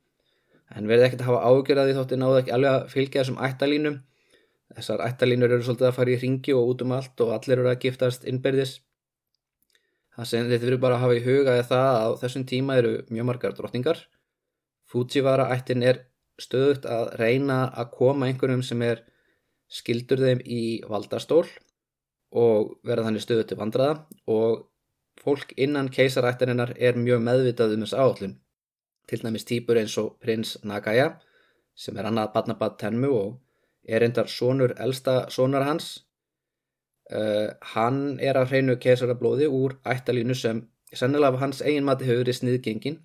En 0.72 0.88
verði 0.88 1.08
ekkert 1.08 1.24
að 1.24 1.30
hafa 1.30 1.50
ágjörði 1.50 1.96
þótti 1.98 2.18
náðu 2.18 2.38
ekki 2.40 2.54
alveg 2.56 2.76
að 2.76 2.86
fylgja 2.94 3.22
þessum 3.22 3.42
ættalínum. 3.48 3.98
Þessar 4.72 5.04
ættalínur 5.04 5.52
eru 5.52 5.66
svolítið 5.66 5.88
að 5.90 5.98
fara 5.98 6.14
í 6.14 6.20
ringi 6.22 6.54
og 6.56 6.70
út 6.72 6.84
um 6.86 6.94
allt 6.96 7.22
og 7.24 7.34
allir 7.36 7.58
eru 7.58 7.70
að 7.70 7.82
giftast 7.84 8.24
innbyrðis 8.30 8.78
Það 10.12 10.28
sem 10.28 10.48
þið 10.50 10.64
þurfum 10.64 10.82
bara 10.82 10.96
að 10.98 11.02
hafa 11.04 11.16
í 11.16 11.24
huga 11.24 11.54
er 11.56 11.68
það 11.68 11.86
að 11.90 12.02
á 12.04 12.10
þessum 12.22 12.44
tíma 12.48 12.76
eru 12.80 12.92
mjög 13.08 13.28
margar 13.28 13.54
drottningar. 13.56 14.02
Fujiwara 14.92 15.48
ættin 15.54 15.84
er 15.88 16.02
stöðugt 16.40 16.84
að 16.88 17.14
reyna 17.20 17.62
að 17.70 17.92
koma 17.96 18.28
einhverjum 18.28 18.64
sem 18.66 18.82
er 18.84 19.04
skildur 19.72 20.20
þeim 20.20 20.42
í 20.44 20.62
valdastól 20.88 21.46
og 22.32 22.76
verða 22.84 23.08
þannig 23.08 23.24
stöðugt 23.24 23.52
til 23.52 23.60
vandraða 23.60 23.94
og 24.34 24.66
fólk 25.22 25.52
innan 25.56 25.90
keisarættarinnar 25.92 26.74
er 26.76 26.98
mjög 26.98 27.24
meðvitað 27.24 27.76
um 27.76 27.84
þessu 27.84 28.00
áallun. 28.00 28.34
Til 29.08 29.20
dæmis 29.24 29.48
týpur 29.48 29.80
eins 29.80 29.96
og 30.00 30.16
prins 30.22 30.56
Nagaya 30.64 31.08
sem 31.74 31.96
er 31.96 32.08
annað 32.08 32.32
badnabad 32.36 32.78
Tenmu 32.80 33.10
og 33.16 33.40
er 33.88 34.04
endar 34.06 34.28
sonur 34.28 34.74
elsta 34.78 35.26
sonar 35.30 35.66
hans. 35.66 36.04
Uh, 37.12 37.48
hann 37.74 38.18
er 38.20 38.38
af 38.40 38.48
hreinu 38.48 38.78
keisarablóði 38.80 39.48
úr 39.52 39.76
ættalínu 39.84 40.36
sem 40.38 40.62
sennilega 40.96 41.36
af 41.36 41.42
hans 41.42 41.60
eigin 41.60 41.84
mati 41.84 42.06
hefur 42.08 42.22
verið 42.22 42.38
sniðgengin 42.38 43.00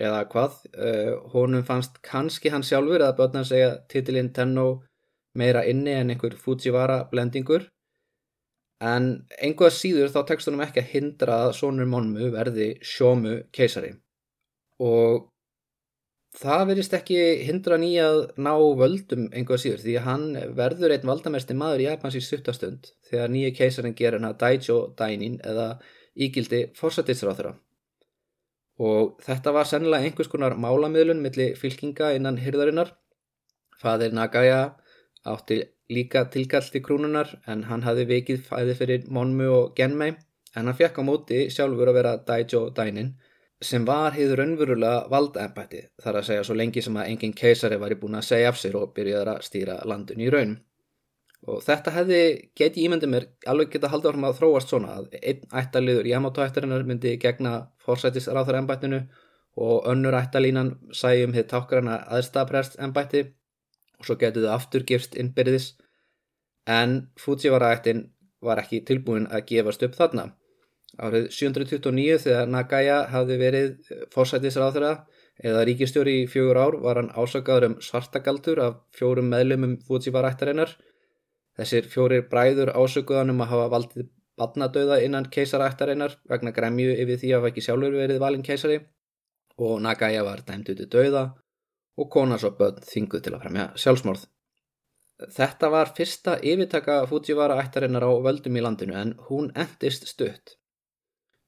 eða 0.00 0.24
hvað. 0.32 0.56
Uh, 0.74 1.12
honum 1.34 1.62
fannst 1.66 2.00
kannski 2.02 2.50
hann 2.50 2.66
sjálfur 2.66 2.98
eða 3.00 3.14
börna 3.20 3.44
segja 3.46 3.76
titilinn 3.90 4.32
Tenno 4.34 4.66
meira 5.38 5.64
inni 5.70 5.94
en 5.94 6.10
einhver 6.14 6.34
Fujiwara 6.38 7.04
blendingur 7.10 7.68
en 8.84 9.06
einhvað 9.38 9.76
síður 9.76 10.10
þá 10.14 10.20
tekst 10.28 10.50
honum 10.50 10.64
ekki 10.64 10.82
að 10.82 10.90
hindra 10.94 11.38
að 11.46 11.54
sonur 11.60 11.88
Monmu 11.90 12.30
verði 12.34 12.74
sjómu 12.82 13.36
keisari 13.54 13.94
og 14.82 15.28
það 16.34 16.64
verist 16.70 16.94
ekki 16.96 17.18
hindra 17.46 17.76
nýja 17.78 18.06
að 18.10 18.20
ná 18.42 18.52
völdum 18.80 19.28
einhvað 19.30 19.60
síður 19.62 19.82
því 19.84 19.92
að 19.98 20.06
hann 20.08 20.24
verður 20.58 20.94
einn 20.96 21.10
valdamesti 21.10 21.56
maður 21.58 21.84
í 21.84 21.86
Japans 21.86 22.16
í 22.18 22.22
suttastund 22.24 22.90
þegar 23.10 23.30
nýja 23.30 23.52
keisarin 23.58 23.94
ger 23.98 24.16
hann 24.18 24.26
að 24.28 24.40
Daijo 24.42 24.78
Dainin 24.98 25.38
eða 25.46 25.68
ígildi 26.14 26.64
fórsættisráþura 26.78 27.54
og 28.84 29.14
þetta 29.22 29.54
var 29.54 29.70
sennilega 29.70 30.08
einhvers 30.08 30.30
konar 30.32 30.56
málamiðlun 30.58 31.22
millir 31.22 31.54
fylkinga 31.58 32.10
innan 32.18 32.40
hyrðarinnar 32.42 32.90
fadir 33.78 34.14
Nagaya 34.14 34.74
átti 35.24 35.60
líka 35.90 36.24
tilkall 36.34 36.66
til 36.72 36.82
krúnunar 36.82 37.30
en 37.46 37.66
hann 37.68 37.84
hafði 37.86 38.08
vikið 38.10 38.42
fæði 38.48 38.74
fyrir 38.80 39.06
Monmu 39.06 39.50
og 39.52 39.74
Genmei 39.78 40.16
en 40.54 40.66
hann 40.66 40.78
fekk 40.78 40.98
á 40.98 41.02
móti 41.06 41.44
sjálfur 41.54 41.92
að 41.92 41.98
vera 42.00 42.16
Daijo 42.26 42.66
Dainin 42.74 43.14
sem 43.62 43.84
var 43.86 44.14
heiður 44.16 44.42
önverulega 44.44 45.08
valdæmbætti 45.10 45.82
þar 46.02 46.20
að 46.20 46.26
segja 46.28 46.44
svo 46.46 46.56
lengi 46.58 46.82
sem 46.82 46.96
að 46.96 47.10
enginn 47.12 47.34
keisari 47.36 47.78
var 47.80 47.94
í 47.94 47.98
búin 48.00 48.18
að 48.18 48.28
segja 48.28 48.52
af 48.52 48.60
sér 48.60 48.78
og 48.80 48.94
byrjaði 48.96 49.34
að 49.34 49.44
stýra 49.46 49.76
landun 49.88 50.24
í 50.24 50.30
raun. 50.32 50.56
Og 51.44 51.60
þetta 51.64 51.92
hefði 51.92 52.20
geti 52.56 52.86
ímyndið 52.86 53.10
mér 53.12 53.26
alveg 53.52 53.74
geta 53.74 53.90
haldið 53.92 54.10
áfram 54.10 54.26
að 54.28 54.38
þróast 54.38 54.72
svona 54.72 54.94
að 54.98 55.16
einn 55.20 55.42
ættaliður 55.60 56.08
Yamato-ættarinnar 56.08 56.86
myndi 56.88 57.16
gegna 57.20 57.54
fórsættisráþar 57.84 58.60
embættinu 58.62 59.00
og 59.56 59.88
önnur 59.90 60.16
ættalínan 60.18 60.74
sæjum 60.92 61.34
hitt 61.36 61.50
tákrana 61.52 61.98
aðstaprest 62.16 62.78
embætti 62.80 63.26
og 64.00 64.08
svo 64.08 64.16
getur 64.20 64.46
þau 64.46 64.54
aftur 64.56 64.86
gifst 64.88 65.18
innbyrðis 65.20 65.74
en 66.66 66.96
Fujiwara-ættin 67.20 68.06
var 68.44 68.60
ekki 68.62 68.80
tilbúin 68.88 69.28
að 69.28 69.46
gefast 69.50 69.84
upp 69.84 69.94
þarna. 69.98 70.30
Árið 71.02 71.28
729 71.34 72.18
þegar 72.22 72.50
Nagaya 72.50 72.98
hafði 73.10 73.36
verið 73.40 73.92
fórsættisráþurra 74.14 74.92
eða 75.42 75.64
ríkistjóri 75.66 76.20
í 76.22 76.26
fjögur 76.30 76.60
ár 76.60 76.76
var 76.82 77.00
hann 77.00 77.10
ásakaður 77.10 77.68
um 77.70 77.78
svartagaldur 77.82 78.60
af 78.62 78.76
fjórum 78.94 79.30
meðlumum 79.32 79.78
Fujiwara-ættarinnar. 79.88 80.76
Þessir 81.58 81.88
fjórir 81.90 82.28
bræður 82.30 82.74
ásökuðan 82.74 83.34
um 83.34 83.42
að 83.42 83.50
hafa 83.54 83.70
valdið 83.74 84.10
badnadauða 84.38 85.00
innan 85.06 85.28
keisarættarinnar 85.30 86.18
vegna 86.30 86.54
gremju 86.54 86.94
yfir 86.94 87.20
því 87.20 87.32
að 87.32 87.40
hafa 87.40 87.50
ekki 87.52 87.66
sjálfur 87.66 87.98
verið 87.98 88.22
valin 88.22 88.46
keisari 88.46 88.80
og 89.58 89.80
Nagaya 89.82 90.24
var 90.26 90.42
dæmt 90.46 90.70
út 90.72 90.82
í 90.82 90.90
dauða 90.90 91.28
og 91.98 92.10
konas 92.10 92.46
og 92.46 92.56
börn 92.58 92.82
þinguð 92.82 93.22
til 93.26 93.34
að 93.34 93.44
fremja 93.44 93.68
sjálfsmorð. 93.78 94.26
Þetta 95.34 95.70
var 95.70 95.92
fyrsta 95.94 96.40
yfirtaka 96.42 97.04
Fujiwara 97.06 97.60
ættarinnar 97.62 98.02
á 98.02 98.10
völdum 98.26 98.58
í 98.58 98.62
landinu 98.64 98.96
en 98.98 99.14
hún 99.28 99.52
endist 99.54 100.08
stutt. 100.10 100.56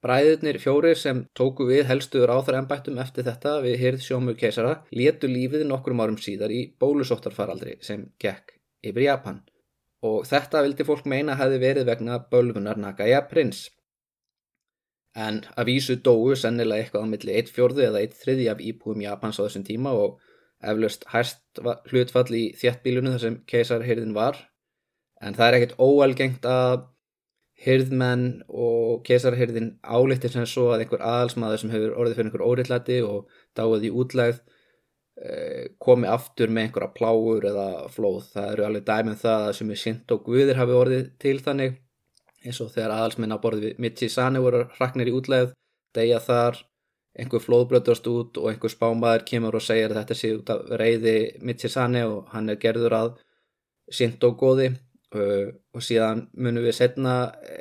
Bræðirnir 0.06 0.60
fjórir 0.62 0.98
sem 1.00 1.25
tóku 1.34 1.64
við 1.66 1.88
helstuður 1.88 2.36
áþar 2.36 2.60
ennbættum 2.60 2.98
eftir 3.02 3.26
þetta 3.26 3.56
við 3.64 3.80
hyrð 3.80 4.04
sjómu 4.04 4.34
keisara 4.38 4.76
létu 4.94 5.26
lífið 5.26 5.64
nokkrum 5.66 6.02
árum 6.04 6.18
síðar 6.22 6.54
í 6.54 6.60
bólusóttarfaraldri 6.78 7.80
sem 7.82 8.04
gekk 8.22 8.54
yfir 8.86 9.08
Japan 9.08 9.40
og 10.06 10.28
þetta 10.28 10.62
vildi 10.62 10.86
fólk 10.86 11.08
meina 11.10 11.34
hefði 11.40 11.58
verið 11.64 11.88
vegna 11.90 12.20
bölvunar 12.30 12.78
Nagaya 12.78 13.25
prins. 13.26 13.66
En 15.16 15.40
að 15.56 15.72
vísu 15.72 15.96
dóu 16.06 16.36
sennilega 16.38 16.84
eitthvað 16.84 17.08
á 17.08 17.12
milli 17.16 17.36
1 17.40 17.52
fjörðu 17.56 17.86
eða 17.88 18.02
1 18.06 18.18
þriði 18.20 18.50
af 18.52 18.62
íbúum 18.62 19.02
Japans 19.02 19.40
á 19.40 19.44
þessum 19.46 19.64
tíma 19.66 19.94
og 19.96 20.20
eflaust 20.62 21.06
hæst 21.10 21.62
hlutfall 21.90 22.28
í 22.36 22.44
þjættbílunu 22.60 23.16
þar 23.16 23.25
sem 23.25 23.40
keisarhyrðin 23.48 24.14
var 24.16 24.38
en 25.25 25.34
það 25.34 25.48
er 25.48 25.58
ekkert 25.58 25.80
óalgengt 25.82 26.46
að 26.46 26.84
hyrðmenn 27.64 28.26
og 28.48 29.00
keisarhyrðin 29.06 29.70
álittir 29.80 30.32
sem 30.32 30.44
svo 30.48 30.68
að 30.75 30.84
einhver 30.84 31.04
aðalsmaður 31.06 31.62
sem 31.62 31.72
hefur 31.72 31.96
orðið 31.96 32.18
fyrir 32.18 32.28
einhver 32.30 32.44
óriðlæti 32.50 32.98
og 33.06 33.40
dáið 33.56 33.88
í 33.88 33.92
útlæð 34.02 34.38
eh, 35.22 35.64
komi 35.80 36.10
aftur 36.12 36.52
með 36.52 36.68
einhverja 36.68 36.92
pláur 36.98 37.48
eða 37.48 37.66
flóð. 37.94 38.22
Það 38.34 38.52
eru 38.52 38.68
alveg 38.68 38.86
dæmið 38.90 39.14
um 39.14 39.20
það 39.25 39.48
sem 39.58 39.72
er 39.72 39.82
sint 39.82 40.16
og 40.16 40.25
guðir 40.28 40.60
hafi 40.60 40.78
orðið 40.82 41.10
til 41.25 41.36
þannig 41.48 41.82
eins 42.44 42.62
og 42.62 42.72
þegar 42.75 42.96
aðalsmenn 42.98 43.34
á 43.34 43.42
borðið 43.42 43.68
við 43.70 43.84
Michisane 43.86 44.42
voru 44.44 44.66
hraknir 44.76 45.10
í 45.10 45.16
útlæð, 45.16 45.52
degja 45.96 46.20
þar 46.22 46.60
einhver 47.16 47.42
flóðbröðast 47.42 48.08
út 48.12 48.40
og 48.40 48.50
einhver 48.50 48.72
spámaður 48.72 49.25
kemur 49.30 49.56
og 49.56 49.64
segir 49.64 49.92
að 49.92 50.02
þetta 50.02 50.16
sé 50.18 50.32
út 50.36 50.52
af 50.52 50.66
reyði 50.80 51.16
Mitsisane 51.40 52.02
og 52.08 52.28
hann 52.32 52.52
er 52.52 52.60
gerður 52.60 52.96
að 52.98 53.14
sint 53.98 54.25
og 54.26 54.36
góði 54.40 54.68
uh, 55.14 55.52
og 55.75 55.84
síðan 55.84 56.26
munum 56.34 56.66
við 56.66 56.78
setna 56.80 57.14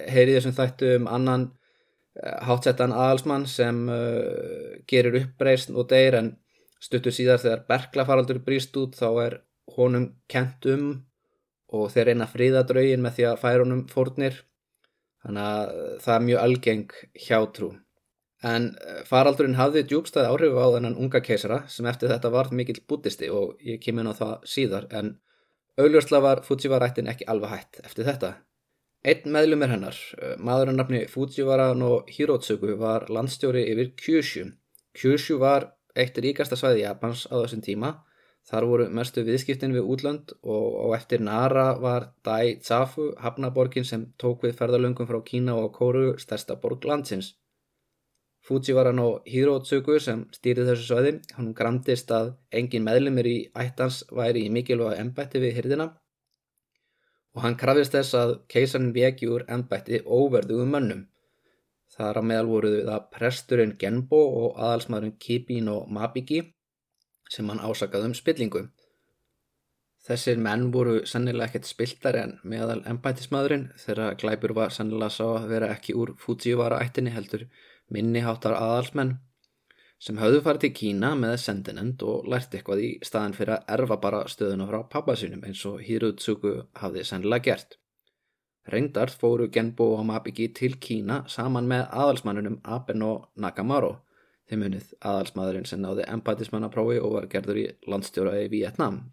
heyrið 0.09 0.39
þessum 0.39 0.57
þættu 0.57 0.93
um 0.99 1.09
annan 1.11 1.47
uh, 1.51 2.37
hátsettan 2.49 2.95
aðalsmann 2.95 3.45
sem 3.49 3.85
uh, 3.91 4.79
gerir 4.89 5.21
uppreist 5.21 5.73
og 5.73 5.89
deyr 5.91 6.17
en 6.21 6.33
stuttur 6.81 7.13
síðar 7.15 7.41
þegar 7.43 7.65
berglafaraldur 7.69 8.41
brýst 8.45 8.75
út 8.77 8.97
þá 8.97 9.09
er 9.25 9.37
honum 9.75 10.11
kent 10.31 10.65
um 10.69 10.89
og 11.73 11.89
þeir 11.93 12.11
reyna 12.11 12.27
fríðadrögin 12.29 13.01
með 13.03 13.17
því 13.17 13.25
að 13.29 13.41
færa 13.41 13.63
honum 13.65 13.85
fórnir. 13.91 14.43
Þannig 15.25 15.49
að 15.49 15.71
það 16.03 16.15
er 16.15 16.25
mjög 16.27 16.43
algeng 16.43 16.95
hjátrú. 17.25 17.69
En 18.45 18.67
eh, 18.77 18.99
faraldurinn 19.09 19.57
hafði 19.57 19.85
djúbstæði 19.89 20.29
áhrif 20.29 20.57
á 20.59 20.65
þennan 20.75 20.97
unga 21.01 21.21
keisara 21.25 21.63
sem 21.71 21.87
eftir 21.89 22.11
þetta 22.11 22.31
varð 22.33 22.53
mikill 22.57 22.81
bútisti 22.87 23.31
og 23.33 23.55
ég 23.65 23.81
kem 23.81 24.01
inn 24.01 24.11
á 24.11 24.13
það 24.13 24.35
síðar 24.51 24.85
en 24.93 25.15
augljósla 25.81 26.21
var 26.23 26.41
Fujiwara-ættin 26.47 27.09
ekki 27.11 27.27
alveg 27.31 27.51
hætt 27.51 27.79
eftir 27.83 28.07
þetta. 28.07 28.33
Einn 29.05 29.33
meðlumir 29.35 29.69
hennar, 29.69 29.97
eh, 30.17 30.35
maðurinn 30.41 30.79
nafni 30.81 31.03
Fujiwara 31.11 31.73
no 31.77 32.03
Hirotsugu 32.09 32.77
var 32.79 33.05
landstjóri 33.09 33.65
yfir 33.71 33.91
Kyushu. 34.01 34.45
Kyushu 34.97 35.37
var 35.39 35.73
eitt 35.95 36.17
ríkasta 36.17 36.57
svæði 36.57 36.81
Japans 36.85 37.27
á 37.29 37.35
þessum 37.43 37.61
tíma. 37.61 37.91
Þar 38.45 38.65
voru 38.69 38.89
mestu 38.89 39.23
viðskiptin 39.25 39.73
við 39.73 39.87
útlönd 39.93 40.33
og, 40.43 40.65
og 40.85 40.95
eftir 40.97 41.21
Nara 41.21 41.79
var 41.81 42.11
Dai 42.23 42.59
Zafu, 42.61 43.13
hafnaborgin 43.17 43.85
sem 43.85 44.13
tók 44.21 44.45
við 44.45 44.53
ferðalöngum 44.59 45.07
frá 45.09 45.21
Kína 45.25 45.55
og 45.57 45.71
Kóru, 45.73 46.17
stærsta 46.21 46.55
borg 46.61 46.85
landsins. 46.85 47.33
Fujiwara 48.45 48.91
no 48.93 49.07
Hirotsugu 49.25 49.97
sem 49.99 50.25
stýrið 50.35 50.67
þessu 50.69 50.85
svæði, 50.91 51.13
hann 51.33 51.53
gramdist 51.57 52.11
að 52.13 52.35
engin 52.53 52.85
meðlumir 52.85 53.29
í 53.29 53.37
ættans 53.57 54.03
væri 54.13 54.45
í 54.45 54.51
mikilvæga 54.53 54.99
ennbætti 55.01 55.41
við 55.41 55.55
hyrðina 55.59 55.87
og 57.35 57.41
hann 57.43 57.57
krafist 57.59 57.95
þess 57.97 58.15
að 58.19 58.35
keisarin 58.51 58.93
veki 58.95 59.27
úr 59.33 59.43
ennbætti 59.51 60.03
óverðugum 60.05 60.71
mönnum. 60.71 61.03
Þar 61.95 62.21
að 62.21 62.27
meðal 62.29 62.47
voruð 62.51 62.77
það 62.87 63.09
presturinn 63.17 63.75
Genbo 63.81 64.21
og 64.43 64.61
aðalsmaðurinn 64.61 65.17
Kibin 65.25 65.69
og 65.71 65.91
Mabiki 65.91 66.41
sem 67.31 67.49
hann 67.49 67.61
ásakaði 67.65 68.11
um 68.11 68.15
spillingu. 68.17 68.65
Þessir 70.05 70.37
menn 70.37 70.67
voru 70.73 70.99
sannilega 71.09 71.49
ekkert 71.49 71.67
spiltar 71.69 72.17
en 72.19 72.35
meðal 72.45 72.83
ennbættismadurinn 72.85 73.71
þegar 73.81 74.19
glæpur 74.21 74.53
var 74.53 74.73
sannilega 74.75 75.15
sá 75.17 75.23
að 75.31 75.47
vera 75.49 75.71
ekki 75.73 75.95
úr 75.97 76.13
Fujiwara 76.21 76.83
ættinni 76.85 77.13
heldur 77.15 77.47
minniháttar 77.93 78.55
aðalsmenn 78.57 79.15
sem 80.01 80.19
höfðu 80.19 80.41
farið 80.45 80.65
til 80.65 80.73
Kína 80.79 81.13
með 81.17 81.35
sendinend 81.41 82.03
og 82.05 82.27
lært 82.29 82.53
eitthvað 82.53 82.83
í 82.83 82.91
staðan 83.05 83.35
fyrir 83.37 83.55
að 83.55 83.73
erfa 83.77 83.97
bara 84.03 84.25
stöðuna 84.29 84.67
frá 84.69 84.83
pappasunum 84.91 85.45
eins 85.47 85.63
og 85.69 85.81
Hirutsugu 85.85 86.55
hafði 86.81 87.05
sennilega 87.07 87.45
gert. 87.49 87.77
Reyndar 88.69 89.11
fóru 89.13 89.47
Genbo 89.53 89.91
og 89.95 90.05
Mabiki 90.09 90.47
til 90.57 90.79
Kína 90.81 91.21
saman 91.29 91.69
með 91.69 91.85
aðalsmannunum 91.93 92.59
Aben 92.63 93.03
og 93.05 93.27
Nakamaro, 93.37 93.91
þeim 94.49 94.65
unnið 94.67 94.87
aðalsmaðurinn 95.05 95.67
sem 95.69 95.81
náði 95.81 96.07
empatismannaprófi 96.09 96.97
og 97.01 97.13
var 97.19 97.29
gerður 97.29 97.61
í 97.61 97.67
landstjóra 97.89 98.39
í 98.41 98.49
Vietnam. 98.49 99.03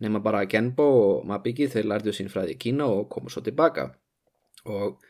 Nefna 0.00 0.20
bara 0.20 0.44
Genbo 0.50 0.86
og 1.00 1.26
Mabiki 1.28 1.70
þeir 1.72 1.88
lærðu 1.88 2.12
sín 2.12 2.28
fræði 2.32 2.56
í 2.56 2.60
Kína 2.66 2.88
og 2.92 3.08
komu 3.12 3.32
svo 3.32 3.40
tilbaka 3.44 3.88
og 4.64 5.00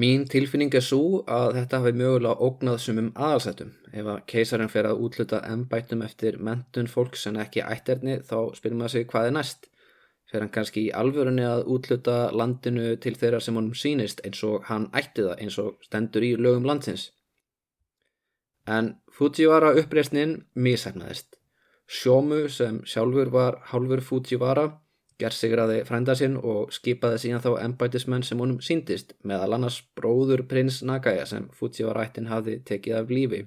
Mín 0.00 0.22
tilfinning 0.32 0.72
er 0.78 0.84
svo 0.84 1.18
að 1.28 1.56
þetta 1.58 1.78
hafi 1.82 1.90
mögulega 1.98 2.46
ógnað 2.46 2.78
sumum 2.80 3.08
aðalsættum. 3.26 3.72
Ef 3.92 4.06
að 4.08 4.20
keisarinn 4.32 4.70
fer 4.72 4.86
að 4.88 5.02
útluta 5.04 5.40
ennbættum 5.44 6.04
eftir 6.06 6.38
mentun 6.46 6.88
fólks 6.88 7.26
en 7.28 7.40
ekki 7.42 7.64
ætterni 7.66 8.20
þá 8.24 8.54
spyrir 8.56 8.78
maður 8.78 8.94
sig 8.94 9.06
hvað 9.10 9.28
er 9.28 9.36
næst. 9.36 9.66
fer 10.30 10.44
hann 10.44 10.52
kannski 10.54 10.84
í 10.86 10.92
alvörunni 10.94 11.42
að 11.42 11.64
útluta 11.74 12.30
landinu 12.30 12.92
til 13.02 13.16
þeirra 13.18 13.40
sem 13.42 13.56
honum 13.58 13.74
sínist 13.74 14.20
eins 14.24 14.44
og 14.46 14.68
hann 14.68 14.84
ætti 14.94 15.24
það 15.26 15.40
eins 15.42 15.56
og 15.58 15.80
stendur 15.82 16.22
í 16.22 16.36
lögum 16.38 16.68
landsins. 16.70 17.10
En 18.66 18.94
Fujiwara 19.10 19.72
uppreysnin 19.74 20.36
mísæknaðist. 20.54 21.34
Sjómu 21.90 22.44
sem 22.48 22.78
sjálfur 22.86 23.32
var 23.34 23.58
hálfur 23.72 24.00
Fujiwara 24.06 24.68
gerðsigraði 25.20 25.84
frænda 25.88 26.16
sinn 26.18 26.36
og 26.38 26.72
skipaði 26.74 27.20
síðan 27.22 27.44
þá 27.44 27.50
ennbætismenn 27.66 28.26
sem 28.26 28.40
honum 28.42 28.60
síndist 28.64 29.14
meðal 29.26 29.56
annars 29.56 29.80
bróður 29.96 30.44
prins 30.50 30.80
Nagaya 30.86 31.26
sem 31.28 31.48
Fujiwara 31.56 32.06
ættin 32.08 32.30
hafði 32.30 32.58
tekið 32.66 32.98
af 32.98 33.12
lífi. 33.12 33.40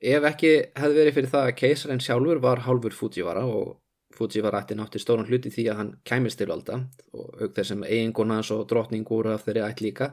Ef 0.00 0.24
ekki 0.30 0.52
hefði 0.80 0.98
verið 1.02 1.16
fyrir 1.18 1.32
það 1.34 1.46
að 1.48 1.56
keisarinn 1.60 2.04
sjálfur 2.04 2.40
var 2.44 2.64
hálfur 2.64 2.96
Fujiwara 2.96 3.44
og 3.48 3.76
Fujiwara 4.16 4.62
ætti 4.64 4.76
nátti 4.76 5.00
stórun 5.00 5.28
hluti 5.28 5.52
því 5.52 5.66
að 5.70 5.80
hann 5.80 5.92
kæmist 6.08 6.40
til 6.40 6.48
valda 6.50 6.82
og 7.12 7.40
auk 7.40 7.54
þessum 7.56 7.84
eiginkona 7.86 8.40
hans 8.40 8.50
og 8.54 8.66
drottning 8.70 9.08
úr 9.16 9.32
af 9.34 9.44
þeirri 9.46 9.64
ætt 9.66 9.82
líka 9.84 10.12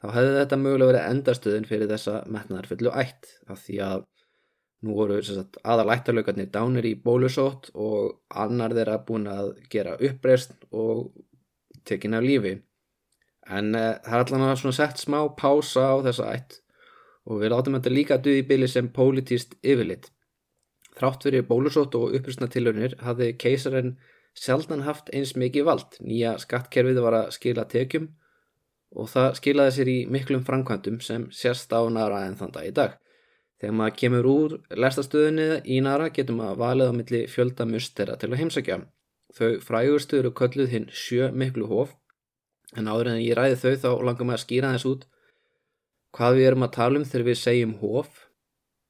þá 0.00 0.08
hefði 0.16 0.34
þetta 0.38 0.58
mögulega 0.60 0.90
verið 0.92 1.08
endarstöðin 1.14 1.68
fyrir 1.68 1.90
þessa 1.90 2.20
metnaðarfullu 2.26 2.92
ætt 3.02 3.32
af 3.50 3.62
því 3.64 3.80
að 3.86 4.04
nú 4.86 4.96
voru 4.96 5.18
aðal 5.20 5.92
ættarlaugarnir 5.94 6.50
dánir 6.54 6.88
í 6.88 6.94
bólusótt 7.04 7.70
og 7.74 8.20
annar 8.30 8.74
þeirra 8.76 9.00
búin 9.06 9.28
að 9.28 9.52
gera 9.72 9.98
uppreist 9.98 10.56
og 10.70 11.10
tekin 11.84 12.16
af 12.16 12.24
lífi 12.24 12.56
en 13.50 13.74
uh, 13.74 13.98
það 14.04 14.16
er 14.16 14.24
allan 14.24 14.48
að 14.48 14.72
sett 14.76 15.02
smá 15.02 15.20
pása 15.36 15.90
á 15.92 15.96
þessa 16.06 16.32
ætt 16.36 16.60
og 17.28 17.42
við 17.42 17.52
látum 17.52 17.76
þetta 17.76 17.92
líka 17.92 18.18
duði 18.22 18.46
bili 18.48 18.68
sem 18.68 18.88
pólitíst 18.94 19.58
yfirlit 19.60 20.08
Þrátt 21.00 21.24
fyrir 21.24 21.46
bólusótt 21.48 21.94
og 21.96 22.14
upprýstna 22.16 22.48
tilhörnir 22.52 22.96
hafði 23.00 23.30
keisarinn 23.40 23.94
sjaldan 24.36 24.82
haft 24.84 25.10
eins 25.16 25.32
mikið 25.38 25.66
vald. 25.68 25.94
Nýja 26.04 26.34
skattkerfið 26.42 27.00
var 27.04 27.16
að 27.22 27.30
skila 27.36 27.64
tekjum 27.70 28.10
og 28.90 29.08
það 29.08 29.36
skilaði 29.38 29.74
sér 29.76 29.90
í 29.92 29.98
miklum 30.10 30.42
framkvæmdum 30.44 30.98
sem 31.04 31.28
sérst 31.32 31.72
á 31.72 31.80
nara 31.88 32.24
en 32.26 32.36
þann 32.36 32.52
dag 32.56 32.68
í 32.68 32.74
dag. 32.76 32.98
Þegar 33.60 33.76
maður 33.76 33.96
kemur 34.02 34.28
úr 34.30 34.56
lestastöðunni 34.82 35.48
í 35.68 35.80
nara 35.84 36.08
getur 36.16 36.38
maður 36.38 36.60
valið 36.62 36.90
á 36.90 36.94
milli 36.96 37.20
fjölda 37.28 37.66
mustera 37.68 38.16
til 38.16 38.30
að 38.30 38.40
heimsækja. 38.40 38.78
Þau 39.36 39.50
frægustu 39.62 40.18
eru 40.18 40.32
kölluð 40.34 40.72
hinn 40.72 40.88
sjö 40.90 41.28
miklu 41.30 41.68
hóf 41.70 41.94
en 42.76 42.88
áður 42.88 43.12
en 43.12 43.22
ég 43.22 43.36
ræði 43.36 43.60
þau 43.60 43.74
þá 43.84 43.90
langar 44.06 44.26
maður 44.26 44.40
að 44.40 44.46
skýra 44.46 44.72
þess 44.74 44.88
út 44.90 45.06
hvað 46.16 46.36
við 46.38 46.48
erum 46.48 46.66
að 46.66 46.74
tala 46.78 47.00
um 47.00 47.06
þegar 47.06 47.28
við 47.28 47.40
segjum 47.42 47.76
hóf 47.82 48.24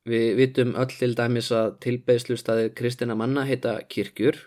Við 0.08 0.38
vitum 0.38 0.72
öll 0.80 0.92
til 0.96 1.12
dæmis 1.12 1.50
að 1.52 1.74
tilbeðslustæðir 1.84 2.72
kristina 2.76 3.14
manna 3.18 3.44
heita 3.44 3.74
kirkjur 3.84 4.38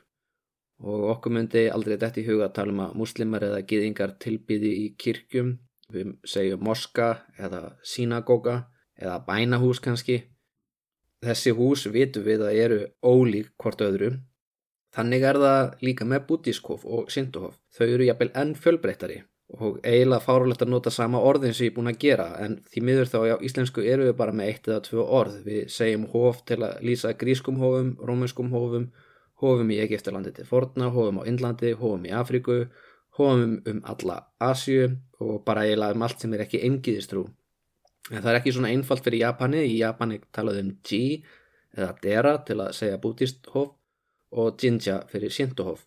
og 0.84 1.04
okkur 1.14 1.36
myndi 1.36 1.68
aldrei 1.70 2.00
dætt 2.02 2.18
í 2.18 2.26
huga 2.26 2.48
að 2.48 2.56
tala 2.58 2.74
um 2.74 2.82
að 2.88 2.96
muslimar 2.98 3.46
eða 3.46 3.62
giðingar 3.70 4.16
tilbyði 4.24 4.72
í 4.82 4.88
kirkjum. 4.98 5.54
Við 5.94 6.16
segjum 6.26 6.64
moska 6.66 7.10
eða 7.38 7.76
sínagoga 7.86 8.64
eða 9.00 9.20
bænahús 9.28 9.82
kannski. 9.84 10.22
Þessi 11.24 11.54
hús 11.56 11.88
vitum 11.92 12.26
við 12.28 12.46
að 12.48 12.62
eru 12.66 12.80
ólík 13.02 13.54
hvort 13.58 13.82
öðru. 13.82 14.16
Þannig 14.94 15.24
er 15.26 15.40
það 15.42 15.70
líka 15.82 16.06
með 16.06 16.26
bútískof 16.30 16.84
og 16.86 17.12
synduhof. 17.14 17.56
Þau 17.74 17.88
eru 17.88 18.10
jafnvel 18.10 18.34
enn 18.38 18.58
fjölbreyttari 18.60 19.24
og 19.54 19.80
eiginlega 19.86 20.24
fárulegt 20.24 20.64
að 20.66 20.72
nota 20.74 20.92
sama 20.94 21.22
orðin 21.22 21.54
sem 21.54 21.68
ég 21.68 21.74
er 21.74 21.76
búin 21.76 21.92
að 21.92 22.00
gera 22.02 22.28
en 22.42 22.56
því 22.72 22.84
miður 22.88 23.12
þá 23.12 23.18
á 23.38 23.38
íslensku 23.46 23.84
eru 23.86 24.08
við 24.08 24.16
bara 24.18 24.34
með 24.34 24.50
eitt 24.50 24.70
eða 24.70 24.86
tvö 24.88 25.04
orð 25.20 25.36
við 25.46 25.60
segjum 25.74 26.08
hóf 26.14 26.42
til 26.48 26.60
að 26.64 26.80
lýsa 26.88 27.14
grískum 27.20 27.60
hófum, 27.62 27.94
rómunskum 28.02 28.50
hófum 28.54 28.88
hófum 29.44 29.74
í 29.76 29.80
Egiptalandi 29.84 30.34
til 30.34 30.48
Forna, 30.50 30.90
hófum 30.90 31.22
á 31.22 31.28
Indlandi 31.30 31.74
hófum 31.78 32.08
í 32.08 32.16
Afríku 32.16 32.64
hófum 33.20 33.60
um 33.70 33.84
alla 33.84 34.24
Asju 34.42 34.90
og 35.22 35.44
bara 35.46 35.68
eiginlega 35.68 36.00
um 36.00 36.08
allt 36.08 36.24
sem 36.24 36.34
er 36.34 36.46
ekki 36.48 36.64
engiðistrú 36.66 37.28
en 38.12 38.20
það 38.20 38.32
er 38.32 38.40
ekki 38.42 38.54
svona 38.56 38.74
einfalt 38.74 39.06
fyrir 39.06 39.24
Japani 39.24 39.64
í 39.70 39.78
Japani 39.80 40.20
talaðum 40.36 40.76
Ji 40.84 41.24
eða 41.78 41.94
Dera 42.04 42.36
til 42.48 42.60
að 42.60 42.76
segja 42.78 43.00
bútist 43.02 43.50
hóf 43.54 43.74
og 44.34 44.60
Jinja 44.62 45.04
fyrir 45.12 45.32
Shinto-hóf 45.34 45.86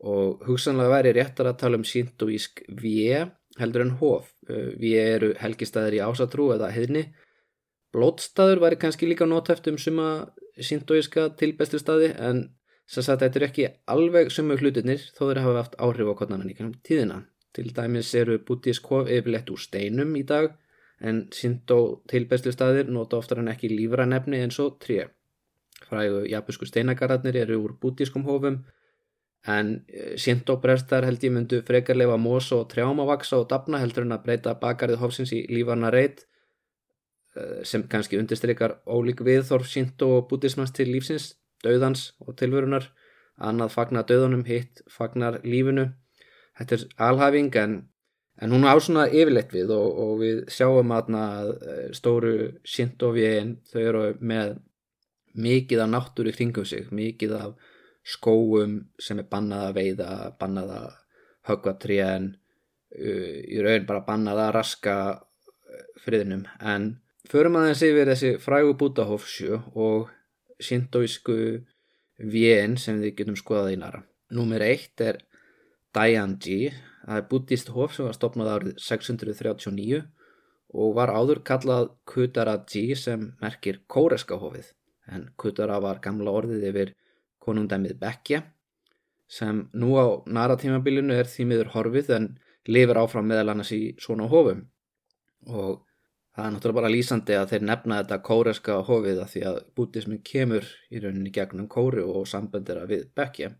og 0.00 0.44
hugsanlega 0.48 0.94
væri 0.94 1.12
réttar 1.16 1.50
að 1.50 1.58
tala 1.60 1.80
um 1.80 1.84
síntoísk 1.84 2.62
við 2.68 3.28
heldur 3.60 3.84
en 3.84 3.96
hof. 4.00 4.30
Við 4.48 4.96
eru 5.00 5.32
helgistæðir 5.40 5.98
í 5.98 6.04
ásatrú 6.04 6.50
eða 6.54 6.70
heðni. 6.72 7.08
Blótstaður 7.92 8.62
væri 8.64 8.78
kannski 8.80 9.08
líka 9.10 9.26
nótæft 9.28 9.68
um 9.68 9.76
suma 9.78 10.30
síntoíska 10.56 11.30
tilbestu 11.40 11.80
staði 11.82 12.14
en 12.16 12.46
sem 12.90 13.04
sagt 13.06 13.22
þetta 13.22 13.40
er 13.40 13.46
ekki 13.48 13.68
alveg 13.90 14.32
sumu 14.34 14.56
hlutinir 14.58 15.02
þó 15.16 15.26
þeir 15.28 15.42
hafa 15.44 15.60
haft 15.60 15.76
áhrif 15.78 16.10
á 16.10 16.14
konanan 16.22 16.50
í 16.50 16.56
kannum 16.56 16.78
tíðina. 16.86 17.20
Til 17.52 17.68
dæmis 17.74 18.14
eru 18.14 18.38
bútísk 18.46 18.86
hof 18.92 19.10
yfirlegt 19.10 19.50
úr 19.50 19.60
steinum 19.60 20.14
í 20.16 20.24
dag 20.26 20.54
en 21.00 21.22
síntó 21.32 22.02
tilbestu 22.10 22.52
staðir 22.52 22.90
nota 22.92 23.18
oftar 23.20 23.40
en 23.40 23.48
ekki 23.52 23.70
lífra 23.72 24.06
nefni 24.06 24.42
eins 24.44 24.58
og 24.60 24.76
tré. 24.82 25.06
Frægu 25.88 26.26
japansku 26.28 26.68
steinagararnir 26.68 27.38
eru 27.40 27.60
úr 27.64 27.76
bútískum 27.80 28.26
hofum 28.28 28.60
en 29.48 29.84
eh, 29.88 30.16
síndóprestar 30.20 31.06
held 31.08 31.22
ég 31.24 31.32
myndu 31.32 31.62
frekarleifa 31.64 32.18
mós 32.20 32.50
og 32.52 32.66
trjámavaksa 32.72 33.38
og 33.40 33.48
dapna 33.48 33.80
heldur 33.80 34.04
en 34.04 34.16
að 34.16 34.26
breyta 34.26 34.54
bakarið 34.60 35.00
hófsins 35.00 35.32
í 35.32 35.46
lífarna 35.48 35.90
reyt 35.94 36.26
eh, 37.36 37.62
sem 37.64 37.86
kannski 37.88 38.20
undirstrykkar 38.20 38.82
ólík 38.84 39.24
viðþorf 39.24 39.70
síndó 39.72 40.18
og 40.18 40.28
bútismans 40.28 40.74
til 40.76 40.90
lífsins, 40.92 41.36
döðans 41.64 42.10
og 42.20 42.36
tilvörunar 42.36 42.90
annað 43.40 43.72
fagnar 43.72 44.04
döðunum, 44.04 44.44
hitt 44.44 44.84
fagnar 44.92 45.40
lífinu 45.44 45.88
þetta 46.58 46.76
er 46.76 46.84
alhæfing 47.08 47.56
en, 47.56 47.76
en 48.40 48.54
hún 48.54 48.64
á 48.64 48.74
svona 48.80 49.06
yfirleitt 49.08 49.52
við 49.52 49.72
og, 49.76 49.98
og 50.04 50.12
við 50.22 50.42
sjáum 50.52 50.94
að 50.96 51.12
eh, 51.60 51.86
stóru 51.96 52.34
síndófiðin 52.64 53.58
þau 53.70 53.80
eru 53.82 54.04
með 54.20 54.56
mikið 55.34 55.84
af 55.84 55.90
náttúri 55.90 56.32
kringum 56.34 56.66
sig, 56.66 56.88
mikið 56.90 57.36
af 57.38 57.54
skóum 58.06 58.80
sem 59.00 59.20
er 59.20 59.28
bannað 59.30 59.66
að 59.68 59.76
veiða, 59.76 60.10
bannað 60.40 60.72
að 60.76 60.88
högva 61.50 61.74
tríðan, 61.80 62.30
uh, 62.96 63.36
í 63.46 63.60
raun 63.62 63.86
bara 63.88 64.04
bannað 64.06 64.42
að 64.44 64.52
raska 64.56 64.96
uh, 65.14 65.84
friðinum. 66.04 66.46
En 66.60 66.92
förum 67.30 67.58
aðeins 67.60 67.84
yfir 67.86 68.10
þessi 68.12 68.34
frægu 68.42 68.76
bútahofsjö 68.80 69.60
og 69.74 70.10
síntóísku 70.60 71.38
vien 72.20 72.76
sem 72.80 73.00
við 73.00 73.20
getum 73.20 73.38
skoðað 73.38 73.74
í 73.76 73.80
nara. 73.80 74.04
Númer 74.36 74.64
eitt 74.66 75.00
er 75.02 75.22
Dayanji, 75.94 76.70
það 77.10 77.18
er 77.18 77.28
bútist 77.30 77.70
hof 77.74 77.94
sem 77.96 78.06
var 78.06 78.14
stopnað 78.14 78.52
árið 78.54 78.76
639 78.78 80.04
og 80.80 80.92
var 80.94 81.10
áður 81.10 81.42
kallað 81.42 81.88
Kutaraji 82.06 82.94
sem 82.94 83.32
merkir 83.42 83.80
kóreska 83.90 84.38
hofið 84.38 84.70
en 85.10 85.26
Kutara 85.40 85.80
var 85.82 85.98
gamla 86.04 86.30
orðið 86.38 86.68
yfir 86.70 86.92
konungdæmið 87.42 87.96
Bekkja 87.98 88.44
sem 89.30 89.64
nú 89.74 89.96
á 89.98 90.06
naratímabilinu 90.26 91.16
er 91.18 91.26
því 91.30 91.48
miður 91.50 91.72
horfið 91.74 92.14
en 92.14 92.28
lifir 92.70 92.98
áfram 93.02 93.26
meðal 93.26 93.56
annars 93.56 93.72
í 93.74 93.82
svona 93.98 94.28
hofum 94.30 94.62
og 95.50 95.80
það 96.36 96.46
er 96.46 96.54
náttúrulega 96.54 96.78
bara 96.78 96.92
lýsandi 96.94 97.36
að 97.38 97.48
þeir 97.54 97.66
nefna 97.72 98.00
þetta 98.02 98.20
kóreska 98.30 98.78
hofið 98.86 99.22
að 99.24 99.32
því 99.34 99.44
að 99.50 99.60
bútismin 99.78 100.22
kemur 100.30 100.70
í 100.90 101.02
rauninni 101.02 101.34
gegnum 101.34 101.68
kóri 101.70 102.04
og 102.06 102.28
samböndira 102.30 102.86
við 102.90 103.08
Bekkja. 103.18 103.50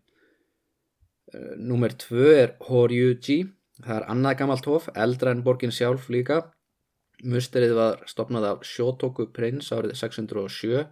Eh, 1.33 1.53
Númer 1.57 1.95
tvö 2.03 2.31
er 2.43 2.55
Horyuji, 2.67 3.39
það 3.83 3.97
er 3.97 4.07
annað 4.13 4.39
gammalt 4.41 4.71
hof, 4.71 4.89
eldra 4.95 5.35
en 5.35 5.43
borgin 5.45 5.75
sjálf 5.75 6.09
líka. 6.13 6.41
Musterið 7.23 7.75
var 7.77 8.01
stopnað 8.09 8.47
af 8.51 8.65
Shotoku 8.65 9.27
prins 9.35 9.69
árið 9.75 9.93
607 9.99 10.89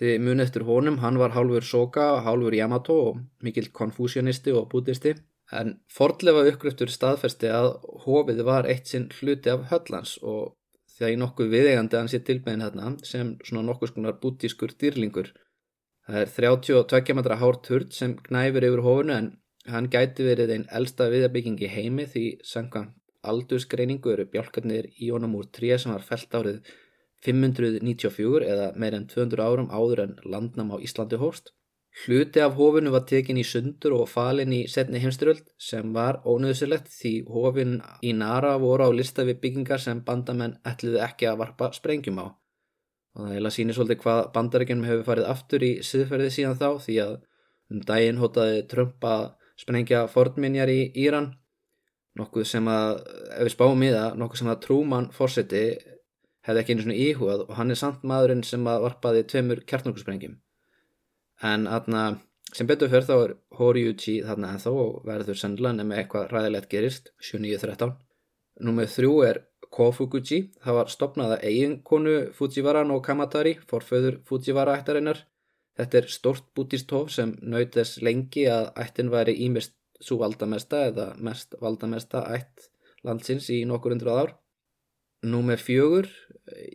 Þið 0.00 0.22
munið 0.24 0.46
eftir 0.46 0.64
honum, 0.66 0.96
hann 0.98 1.18
var 1.20 1.34
hálfur 1.36 1.62
Soka, 1.62 2.06
hálfur 2.24 2.54
Yamato 2.56 2.94
og 3.10 3.18
mikill 3.44 3.68
konfúsionisti 3.76 4.54
og 4.56 4.64
bútisti. 4.72 5.12
En 5.52 5.76
fordlefa 5.92 6.46
uppgriftur 6.48 6.90
staðfesti 6.90 7.50
að 7.52 7.68
hófið 8.06 8.40
var 8.48 8.66
eitt 8.72 8.88
sinn 8.88 9.10
hluti 9.18 9.52
af 9.52 9.68
höllans 9.70 10.16
og 10.22 10.56
því 10.94 11.06
að 11.06 11.14
í 11.14 11.20
nokkuð 11.20 11.52
viðegandi 11.52 11.98
hann 12.00 12.10
sé 12.10 12.22
tilbegin 12.24 12.64
hérna 12.64 12.94
sem 13.06 13.34
svona 13.44 13.66
nokkuð 13.68 13.92
skonar 13.92 14.18
bútískur 14.22 14.72
dýrlingur. 14.80 15.28
Það 16.08 16.18
er 16.22 16.32
32 16.36 17.14
metra 17.18 17.38
hár 17.38 17.60
turd 17.66 17.92
sem 17.94 18.16
knæfur 18.26 18.66
yfir 18.68 18.82
hófunu 18.86 19.14
en 19.14 19.30
hann 19.70 19.86
gæti 19.90 20.26
verið 20.26 20.56
einn 20.56 20.66
elsta 20.78 21.06
viðarbyggingi 21.12 21.70
heimi 21.70 22.08
því 22.10 22.24
sangam 22.52 22.90
aldursgreiningu 23.22 24.12
eru 24.14 24.26
bjálkarnir 24.30 24.88
í 24.98 25.10
honum 25.14 25.36
úr 25.38 25.48
3 25.58 25.78
sem 25.82 25.94
var 25.94 26.06
felt 26.06 26.34
árið 26.38 26.72
594 27.26 28.46
eða 28.52 28.68
meir 28.82 28.96
enn 28.98 29.08
200 29.10 29.44
árum 29.46 29.68
áður 29.70 30.06
en 30.06 30.16
landnam 30.34 30.72
á 30.74 30.76
Íslandi 30.82 31.20
hóst. 31.22 31.52
Hluti 32.02 32.40
af 32.40 32.56
hófinu 32.56 32.90
var 32.94 33.04
tekin 33.08 33.38
í 33.38 33.44
sundur 33.44 33.94
og 33.98 34.06
falin 34.08 34.52
í 34.56 34.62
setni 34.74 35.02
heimstyröld 35.02 35.44
sem 35.60 35.92
var 35.94 36.22
ónöðsilegt 36.24 36.88
því 36.90 37.12
hófin 37.28 37.74
í 38.02 38.14
Nara 38.16 38.56
voru 38.58 38.88
á 38.88 38.90
lista 38.90 39.26
við 39.28 39.42
byggingar 39.44 39.82
sem 39.86 40.00
bandamenn 40.06 40.56
ætliði 40.66 41.02
ekki 41.06 41.28
að 41.30 41.42
varpa 41.44 41.70
sprengjum 41.76 42.22
á. 42.24 42.26
Og 43.12 43.26
það 43.26 43.36
heila 43.36 43.52
sýnir 43.52 43.76
svolítið 43.76 44.00
hvað 44.04 44.22
bandarækjum 44.34 44.86
hefur 44.88 45.06
farið 45.10 45.28
aftur 45.28 45.64
í 45.66 45.72
siðferði 45.84 46.30
síðan 46.32 46.58
þá 46.60 46.68
því 46.86 46.96
að 47.04 47.14
Um 47.72 47.80
daginn 47.88 48.18
hótaði 48.20 48.66
Trump 48.68 49.04
að 49.08 49.30
sprengja 49.60 50.02
fordminjar 50.12 50.68
í 50.68 50.80
Íran, 51.00 51.30
nokkuð 52.20 52.44
sem 52.50 52.66
að, 52.68 52.98
ef 53.38 53.46
við 53.46 53.54
spáum 53.54 53.84
í 53.86 53.92
það, 53.94 54.18
nokkuð 54.20 54.40
sem 54.42 54.50
að 54.52 54.58
Trúmann 54.66 55.08
fórseti 55.16 55.62
hefði 56.44 56.60
ekki 56.62 56.74
einu 56.74 56.84
svona 56.84 56.98
íhugað 57.00 57.44
og 57.46 57.54
hann 57.56 57.72
er 57.72 57.80
samt 57.80 58.04
maðurinn 58.08 58.42
sem 58.44 58.66
að 58.68 58.84
varpaði 58.84 59.22
tveimur 59.30 59.62
kjartnokkursprengjum. 59.70 60.34
En 61.48 61.64
aðna, 61.70 62.02
sem 62.52 62.68
betur 62.68 62.92
fyrir 62.92 63.08
þá 63.08 63.14
er 63.14 63.34
Horiuchi 63.56 64.18
þarna 64.26 64.52
ennþá 64.56 64.74
og 64.84 64.98
verður 65.08 65.40
sennilega 65.40 65.78
nefnir 65.78 66.02
eitthvað 66.02 66.28
ræðilegt 66.34 66.70
gerist, 66.74 67.12
7.9.13. 67.24 67.96
Númið 68.68 68.92
þrjú 68.98 69.14
er 69.30 69.40
Kofuguchi, 69.72 70.42
það 70.60 70.78
var 70.78 70.90
stopnaða 70.92 71.38
eiginkonu 71.48 72.16
Fujiwara 72.36 72.82
no 72.84 72.98
Kamatari, 73.04 73.54
forföður 73.68 74.18
Fujiwara 74.28 74.76
ættarinnar 74.80 75.22
Þetta 75.78 75.98
er 75.98 76.10
stort 76.12 76.44
bútistóf 76.56 77.12
sem 77.14 77.32
naut 77.40 77.72
þess 77.76 78.02
lengi 78.04 78.44
að 78.52 78.68
ættin 78.84 79.10
væri 79.12 79.34
ímest 79.46 79.74
svo 80.02 80.18
valdamesta 80.20 80.86
eða 80.90 81.12
mest 81.24 81.56
valdamesta 81.62 82.26
ætt 82.34 82.68
landsins 83.06 83.48
í 83.54 83.62
nokkur 83.68 83.94
undrað 83.96 84.20
ár. 84.22 84.34
Númer 85.22 85.60
fjögur, 85.62 86.08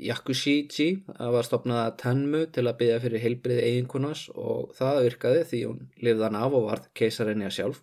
Yakushichi, 0.08 1.04
það 1.18 1.34
var 1.36 1.46
stopnaða 1.46 1.96
Tenmu 2.00 2.46
til 2.56 2.64
að 2.64 2.78
byggja 2.80 3.00
fyrir 3.04 3.24
heilbriði 3.26 3.66
eiginkunas 3.70 4.22
og 4.34 4.72
það 4.78 5.02
virkaði 5.10 5.42
því 5.50 5.62
hún 5.68 5.82
lifðan 6.08 6.40
af 6.40 6.56
og 6.56 6.68
varð 6.70 6.88
keisarinni 6.98 7.48
að 7.50 7.58
sjálf. 7.58 7.82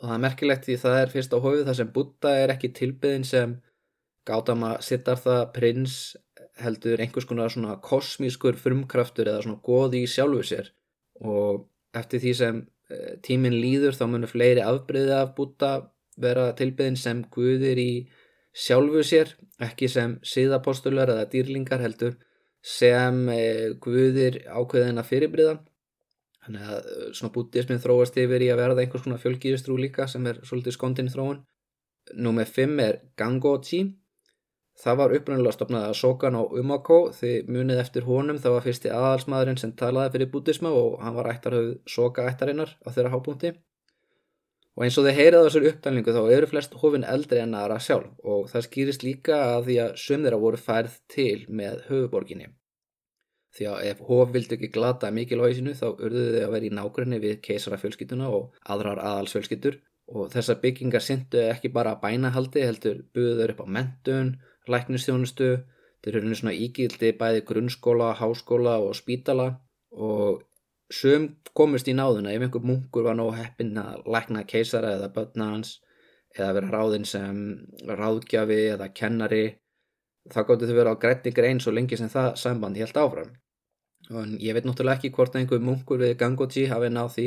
Og 0.00 0.08
það 0.08 0.16
er 0.16 0.24
merkilegt 0.24 0.66
því 0.66 0.78
það 0.82 0.98
er 0.98 1.12
fyrst 1.14 1.36
á 1.38 1.38
hófið 1.44 1.68
þar 1.68 1.78
sem 1.78 1.92
Buddha 1.94 2.34
er 2.42 2.54
ekki 2.56 2.72
tilbyðin 2.80 3.28
sem 3.28 3.54
Gautama 4.28 4.76
Siddhartha 4.84 5.38
prins 5.54 6.16
heldur 6.62 7.00
einhvers 7.00 7.26
konar 7.26 7.50
svona 7.50 7.78
kosmískur 7.82 8.58
frumkraftur 8.60 9.30
eða 9.30 9.44
svona 9.46 9.62
goði 9.66 10.04
í 10.04 10.10
sjálfu 10.10 10.44
sér. 10.46 10.70
Og 11.22 11.66
eftir 11.96 12.22
því 12.22 12.34
sem 12.38 12.60
eh, 12.92 13.14
tíminn 13.24 13.58
líður 13.58 13.96
þá 13.98 14.04
munur 14.12 14.30
fleiri 14.30 14.64
afbreyði 14.64 15.16
af 15.18 15.34
búta 15.38 15.72
vera 16.22 16.50
tilbyðin 16.56 16.98
sem 17.00 17.24
guðir 17.32 17.80
í 17.80 17.92
sjálfu 18.52 19.02
sér, 19.06 19.32
ekki 19.64 19.88
sem 19.88 20.18
síðapostular 20.26 21.10
eða 21.14 21.28
dýrlingar 21.32 21.80
heldur 21.82 22.18
sem 22.62 23.24
eh, 23.32 23.72
guðir 23.82 24.42
ákveðina 24.46 25.04
fyrirbriða 25.06 25.56
þannig 26.44 26.68
að 26.68 26.76
eh, 26.92 27.08
svona 27.16 27.34
bútismin 27.34 27.82
þróast 27.82 28.18
yfir 28.20 28.44
í 28.44 28.52
að 28.52 28.62
verða 28.62 28.84
einhvers 28.84 29.06
konar 29.06 29.22
fjölgýðustrú 29.22 29.78
líka 29.80 30.06
sem 30.10 30.26
er 30.30 30.42
svolítið 30.46 30.76
skondin 30.76 31.10
þróun. 31.12 31.42
Númið 32.18 32.54
5 32.56 32.80
er 32.82 32.96
Gangochi 33.18 33.82
Það 34.80 34.96
var 34.98 35.12
uppröndilega 35.16 35.54
stopnað 35.54 35.84
að 35.90 35.98
Sokan 35.98 36.38
á 36.38 36.42
Umako 36.42 36.96
því 37.14 37.32
munið 37.52 37.82
eftir 37.82 38.06
honum 38.06 38.38
það 38.40 38.54
var 38.56 38.64
fyrsti 38.64 38.90
aðalsmaðurinn 38.90 39.60
sem 39.60 39.74
talaði 39.76 40.14
fyrir 40.14 40.30
bútisma 40.32 40.72
og 40.72 40.96
hann 41.04 41.18
var 41.18 41.28
ættarhauð 41.34 41.74
Soka 41.86 42.24
ættarinnar 42.30 42.72
á 42.80 42.88
þeirra 42.88 43.12
hápunkti. 43.12 43.52
Og 44.72 44.86
eins 44.86 44.96
og 44.96 45.04
þið 45.04 45.18
heyrið 45.18 45.38
á 45.38 45.46
þessar 45.46 45.68
uppdælingu 45.68 46.16
þá 46.16 46.22
eru 46.32 46.48
flest 46.48 46.74
hofin 46.80 47.04
eldri 47.04 47.42
en 47.42 47.54
aðra 47.58 47.76
sjálf 47.84 48.24
og 48.24 48.48
það 48.48 48.66
skýrist 48.66 49.04
líka 49.04 49.38
að 49.50 49.68
því 49.68 49.78
að 49.84 49.94
sömðira 50.00 50.40
voru 50.40 50.60
færð 50.60 50.98
til 51.12 51.44
með 51.52 51.82
höfuborginni. 51.90 52.48
Því 53.52 53.66
að 53.68 53.88
ef 53.90 53.98
hof 54.08 54.30
vildi 54.32 54.56
ekki 54.56 54.70
glata 54.72 55.10
mikilvægisinu 55.12 55.74
þá 55.76 55.88
urðuðu 55.92 56.38
þau 56.38 56.46
að 56.46 56.54
vera 56.54 56.68
í 56.70 56.76
nákvæmni 56.78 57.18
við 57.20 57.34
keisarafjölskytuna 57.44 58.30
og 58.32 58.56
aðrar 58.72 59.02
aðalsfjölskyttur 59.10 59.76
og 60.12 60.32
þessar 60.32 60.62
byggingar 60.64 61.04
syndu 61.04 61.44
ekki 61.50 61.68
bara 61.74 61.98
bænahaldi 62.00 62.64
heldur 62.64 63.04
buður 63.12 63.52
upp 63.52 63.62
á 63.64 63.66
mentun 63.76 64.32
læknistjónustu, 64.70 65.50
þeir 66.02 66.18
eru 66.18 66.34
svona 66.38 66.54
ígildi 66.54 67.12
bæði 67.18 67.44
grunnskóla, 67.48 68.12
háskóla 68.18 68.78
og 68.82 68.96
spítala 68.98 69.48
og 69.92 70.42
söm 70.92 71.28
komist 71.56 71.88
í 71.88 71.94
náðuna 71.96 72.32
ef 72.32 72.44
einhver 72.44 72.64
munkur 72.68 73.06
var 73.06 73.16
nóg 73.16 73.34
heppin 73.38 73.76
að 73.80 74.04
lækna 74.14 74.44
keisara 74.48 74.96
eða 74.98 75.12
börna 75.14 75.48
hans 75.54 75.78
eða 76.36 76.52
vera 76.58 76.72
ráðinn 76.72 77.06
sem 77.08 77.38
ráðgjafi 77.88 78.58
eða 78.74 78.88
kennari 78.96 79.44
þá 80.32 80.42
gáttu 80.48 80.68
þau 80.68 80.76
vera 80.78 80.94
á 80.94 81.02
grætti 81.02 81.32
grein 81.34 81.60
svo 81.60 81.72
lengi 81.74 81.98
sem 81.98 82.10
það 82.12 82.34
samband 82.40 82.78
helt 82.80 82.96
áfram. 82.96 83.32
Og 84.10 84.36
ég 84.42 84.54
veit 84.56 84.66
náttúrulega 84.66 85.00
ekki 85.00 85.12
hvort 85.16 85.36
einhver 85.38 85.62
munkur 85.62 86.00
við 86.02 86.16
Gangoji 86.20 86.66
hafi 86.70 86.90
náð 86.92 87.10
því 87.16 87.26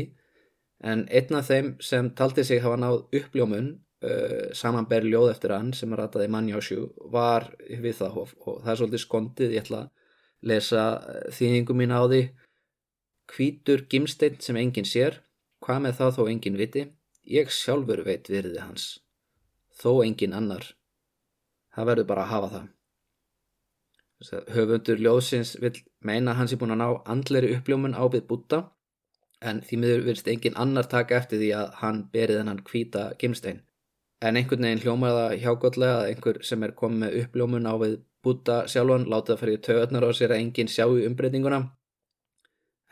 en 0.91 1.05
einn 1.07 1.39
af 1.39 1.49
þeim 1.49 1.75
sem 1.81 2.09
taldi 2.19 2.43
sig 2.43 2.61
hafa 2.63 2.77
náð 2.79 3.03
uppljómun 3.19 3.69
uh, 4.03 4.51
samanberð 4.55 5.11
ljóð 5.11 5.31
eftir 5.33 5.53
hann 5.55 5.71
sem 5.75 5.93
að 5.93 6.01
rataði 6.01 6.31
Manjásjú 6.33 6.89
var 7.13 7.47
við 7.69 8.01
það 8.01 8.15
hof 8.17 8.33
og 8.41 8.59
það 8.63 8.71
er 8.73 8.81
svolítið 8.81 9.03
skondið, 9.05 9.55
ég 9.55 9.65
ætla 9.65 9.81
að 9.85 10.51
lesa 10.51 10.83
uh, 10.99 11.21
þýðingum 11.35 11.81
mín 11.81 11.95
á 11.95 12.01
því. 12.03 12.21
Hvítur 13.35 13.85
gimsteinn 13.89 14.37
sem 14.43 14.57
enginn 14.61 14.85
sér, 14.85 15.21
hvað 15.65 15.81
með 15.85 15.99
það 15.99 16.15
þó 16.17 16.23
enginn 16.29 16.59
viti, 16.59 16.85
ég 17.25 17.49
sjálfur 17.49 18.03
veit 18.05 18.29
virði 18.29 18.61
hans, 18.61 18.99
þó 19.73 20.03
enginn 20.05 20.35
annar, 20.37 20.67
það 21.73 21.89
verður 21.89 22.09
bara 22.11 22.25
að 22.25 22.33
hafa 22.35 22.51
það. 22.53 22.71
Höfundur 24.55 25.01
ljóðsins 25.01 25.55
vil 25.59 25.73
meina 26.05 26.37
hans 26.37 26.53
er 26.53 26.59
búin 26.61 26.73
að 26.73 26.79
ná 26.79 26.87
andleri 27.11 27.49
uppljómun 27.57 27.97
á 27.97 28.05
við 28.07 28.23
búta 28.29 28.61
en 29.43 29.59
því 29.65 29.79
miður 29.81 30.05
virðist 30.05 30.29
enginn 30.31 30.55
annar 30.61 30.87
taka 30.89 31.17
eftir 31.19 31.41
því 31.41 31.49
að 31.57 31.73
hann 31.81 31.99
berið 32.13 32.39
hennan 32.41 32.61
hvíta 32.65 33.09
gimsteinn 33.19 33.59
en 34.25 34.39
einhvern 34.39 34.67
veginn 34.67 34.83
hljómar 34.83 35.15
það 35.15 35.33
hjágóðlega 35.43 35.95
að 36.01 36.11
einhver 36.11 36.37
sem 36.49 36.63
er 36.65 36.75
komið 36.79 37.01
með 37.03 37.17
uppljómun 37.21 37.69
á 37.69 37.73
við 37.81 37.95
búta 38.25 38.59
sjálfan 38.71 39.07
láta 39.11 39.33
það 39.33 39.41
fyrir 39.43 39.63
töðunar 39.67 40.07
á 40.09 40.11
sér 40.17 40.33
að 40.33 40.43
enginn 40.43 40.71
sjá 40.71 40.85
í 40.87 41.05
umbreytinguna. 41.05 41.59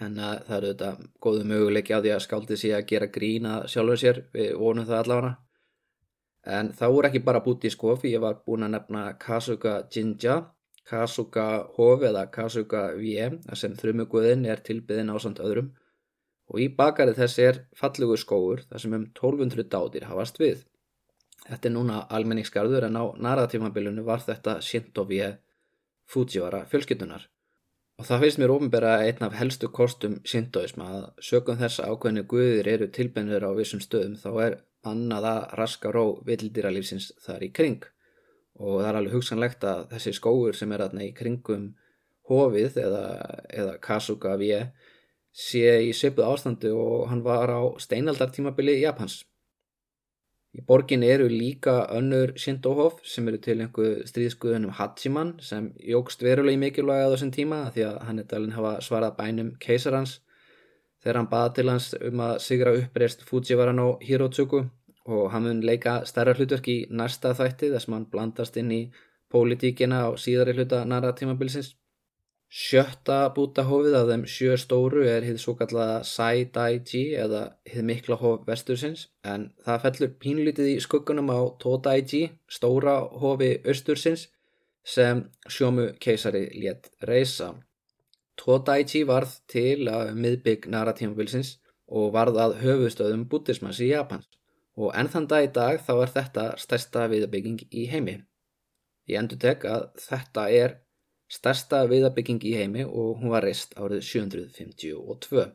En 0.04 0.19
uh, 0.19 0.36
það 0.46 0.58
eru 0.58 0.72
þetta 0.74 0.91
góðu 1.24 1.46
möguleiki 1.50 1.96
á 1.96 2.04
því 2.04 2.13
að 2.13 2.26
skáldi 2.28 2.58
sig 2.60 2.76
að 2.76 2.88
gera 2.91 3.10
grína 3.17 3.54
sjálfur 3.72 4.02
sér, 4.02 4.19
við 4.34 4.52
vonum 4.62 4.89
það 4.89 5.02
allavega. 5.04 5.34
En 6.58 6.74
það 6.76 6.96
voru 6.98 7.10
ekki 7.10 7.24
bara 7.24 7.43
búti 7.46 7.69
í 7.69 7.74
skofi, 7.74 8.12
ég 8.12 8.22
var 8.22 8.41
búin 8.46 8.67
að 8.67 8.76
nefna 8.76 9.06
Kasuga 9.22 9.78
Jinja 9.93 10.41
Kasuga 10.89 11.46
Hof 11.78 12.04
eða 12.04 12.26
Kasuga 12.32 12.89
VM 12.98 13.39
sem 13.56 13.76
þrjumuguðin 13.80 14.43
er 14.52 14.60
tilbyðin 14.67 15.13
á 15.13 15.17
samt 15.24 15.39
öðrum. 15.39 15.72
Og 16.52 16.60
í 16.60 16.67
bakarið 16.76 17.22
þess 17.22 17.39
er 17.39 17.60
fallugur 17.80 18.19
skóur 18.19 18.65
þar 18.67 18.84
sem 18.84 18.96
um 18.98 19.06
1200 19.08 19.69
dátir 19.72 20.10
hafast 20.10 20.41
við 20.41 20.65
Þetta 21.43 21.69
er 21.69 21.73
núna 21.75 22.01
almenningsgarður 22.15 22.88
en 22.88 22.99
á 22.99 23.06
narratífambilinu 23.19 24.06
var 24.08 24.23
þetta 24.23 24.60
Shintovie 24.63 25.34
Fujiwara 26.08 26.63
fjölskyttunar. 26.71 27.27
Og 27.99 28.08
það 28.08 28.23
finnst 28.23 28.39
mér 28.41 28.53
ofinbera 28.53 28.93
einn 29.06 29.25
af 29.25 29.36
helstu 29.38 29.69
kostum 29.69 30.15
Shintoisma 30.25 30.88
að 30.97 31.03
sögum 31.27 31.60
þessa 31.60 31.89
ákveðinu 31.91 32.23
guðir 32.32 32.69
eru 32.71 32.88
tilbennir 32.95 33.45
á 33.45 33.51
vissum 33.58 33.84
stöðum 33.84 34.15
þá 34.17 34.29
er 34.45 34.56
annað 34.88 35.27
að 35.29 35.43
raska 35.60 35.91
ró 35.93 36.06
vildýralífsins 36.27 37.12
þar 37.25 37.45
í 37.47 37.51
kring. 37.60 37.84
Og 38.60 38.82
það 38.82 38.89
er 38.89 38.99
alveg 38.99 39.17
hugsanlegt 39.17 39.67
að 39.67 39.86
þessi 39.93 40.15
skóur 40.17 40.58
sem 40.58 40.73
er 40.73 40.86
aðna 40.88 41.06
í 41.06 41.13
kringum 41.17 41.69
hofið 42.29 42.79
eða, 42.82 43.06
eða 43.51 43.77
Kasuga 43.84 44.36
Vie 44.39 44.63
sé 45.34 45.79
í 45.89 45.93
söpuð 45.97 46.29
ástandu 46.29 46.73
og 46.77 47.08
hann 47.12 47.23
var 47.25 47.51
á 47.51 47.62
steinaldartímabili 47.82 48.79
Japans. 48.82 49.23
Í 50.54 50.62
borgin 50.70 51.04
eru 51.04 51.26
líka 51.32 51.74
önnur 51.98 52.36
Shintohof 52.38 53.00
sem 53.10 53.28
eru 53.30 53.39
til 53.42 53.56
einhver 53.63 54.04
stríðskuðunum 54.10 54.76
Hachiman 54.78 55.32
sem 55.42 55.72
jógst 55.94 56.22
verulega 56.22 56.60
í 56.60 56.62
mikilvægi 56.62 57.08
á 57.10 57.12
þessum 57.13 57.32
tíma 57.34 57.62
því 57.74 57.88
að 57.88 57.98
hann 58.08 58.22
er 58.22 58.28
talin 58.30 58.54
hafa 58.54 58.74
svarað 58.86 59.16
bænum 59.18 59.50
keisarans 59.66 60.20
þegar 61.02 61.20
hann 61.20 61.32
baða 61.32 61.54
til 61.58 61.68
hans 61.72 61.89
um 61.98 62.22
að 62.28 62.36
sigra 62.46 62.76
uppreist 62.84 63.26
Fujiwara 63.30 63.74
no 63.74 63.88
Hirotsugu 64.06 64.62
og 65.18 65.32
hann 65.34 65.48
mun 65.48 65.63
leika 65.66 65.96
stærra 66.08 66.36
hlutverk 66.38 66.70
í 66.72 66.78
næsta 67.02 67.34
þætti 67.39 67.72
þess 67.74 67.89
að 67.89 67.98
hann 67.98 68.10
blandast 68.13 68.60
inn 68.62 68.72
í 68.72 68.84
pólitíkina 69.34 70.06
á 70.08 70.10
síðari 70.16 70.54
hluta 70.54 70.84
narratímabilsins. 70.86 71.74
Sjötta 72.54 73.32
bútahófið 73.34 73.96
af 73.98 74.04
þeim 74.12 74.24
sjö 74.30 74.56
stóru 74.62 75.08
er 75.10 75.24
hið 75.26 75.39
svo 75.42 75.56
kallaða 75.58 76.04
Sai-Dai-Ji 76.06 77.16
eða 77.18 77.39
hið 77.66 77.88
mikla 77.88 78.18
hóf 78.22 78.44
vestursins 78.46 79.08
en 79.26 79.48
það 79.66 79.80
fellur 79.86 80.12
pínlítið 80.22 80.70
í 80.76 80.84
skuggunum 80.86 81.32
á 81.34 81.42
To-Dai-Ji, 81.63 82.28
stóra 82.46 82.94
hófi 83.24 83.50
austursins 83.66 84.28
sem 84.86 85.24
sjómu 85.50 85.88
keisari 86.06 86.44
létt 86.54 86.92
reysa. 87.10 87.50
To-Dai-Ji 88.38 89.02
varð 89.10 89.34
til 89.50 89.89
að 89.89 90.13
miðbygg 90.22 90.70
narratímabilsins 90.76 91.56
og 91.89 92.13
varð 92.13 92.38
að 92.46 92.56
höfustöðum 92.62 93.26
bútismans 93.34 93.82
í 93.82 93.89
Japans 93.96 94.30
og 94.78 94.94
enn 94.94 95.10
þann 95.10 95.30
dag 95.34 95.50
í 95.50 95.52
dag 95.58 95.82
þá 95.82 95.94
er 95.96 96.16
þetta 96.20 96.48
stærsta 96.62 97.10
viðabygging 97.10 97.66
í 97.74 97.89
heimi. 97.89 98.20
Ég 99.10 99.18
endur 99.26 99.42
tek 99.42 99.66
að 99.66 99.89
þetta 100.06 100.50
er 100.54 100.82
stærsta 101.34 101.84
viðabygging 101.89 102.43
í 102.46 102.54
heimi 102.60 102.86
og 102.86 103.19
hún 103.22 103.34
var 103.34 103.46
reist 103.48 103.74
árið 103.80 104.04
752. 104.06 105.48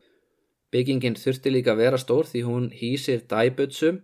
Byggingin 0.73 1.17
þurfti 1.17 1.53
líka 1.53 1.73
að 1.73 1.81
vera 1.85 1.99
stór 2.01 2.29
því 2.29 2.43
hún 2.45 2.69
hýsir 2.75 3.23
Daibutsu. 3.31 3.95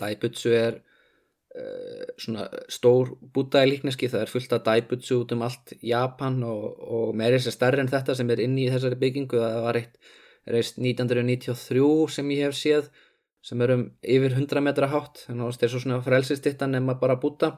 Daibutsu 0.00 0.54
er 0.56 0.78
uh, 0.78 2.06
svona 2.16 2.46
stór 2.72 3.12
bútaðilíkneski, 3.34 4.08
það 4.12 4.24
er 4.24 4.32
fullt 4.32 4.56
af 4.56 4.64
Daibutsu 4.68 5.20
út 5.20 5.34
um 5.36 5.44
allt 5.48 5.74
Japan 5.84 6.40
og, 6.48 6.66
og 6.80 7.14
með 7.18 7.36
þess 7.36 7.52
að 7.52 7.58
stærri 7.58 7.84
en 7.84 7.92
þetta 7.92 8.18
sem 8.18 8.32
er 8.32 8.44
inni 8.46 8.66
í 8.66 8.72
þessari 8.72 9.00
byggingu 9.02 9.42
það 9.42 9.62
var 9.66 9.80
eitt 9.82 9.98
reist 10.52 10.78
1993 10.78 12.14
sem 12.16 12.30
ég 12.34 12.48
hef 12.48 12.56
séð 12.58 12.88
sem 13.42 13.60
er 13.62 13.74
um 13.74 13.84
yfir 14.02 14.34
100 14.38 14.62
metra 14.64 14.88
hátt 14.90 15.24
þannig 15.26 15.44
að 15.44 15.58
það 15.58 15.66
er 15.66 15.74
svo 15.74 15.82
svona 15.82 16.00
frelsistittan 16.06 16.78
en 16.78 16.86
maður 16.86 17.02
bara 17.02 17.20
búta 17.22 17.52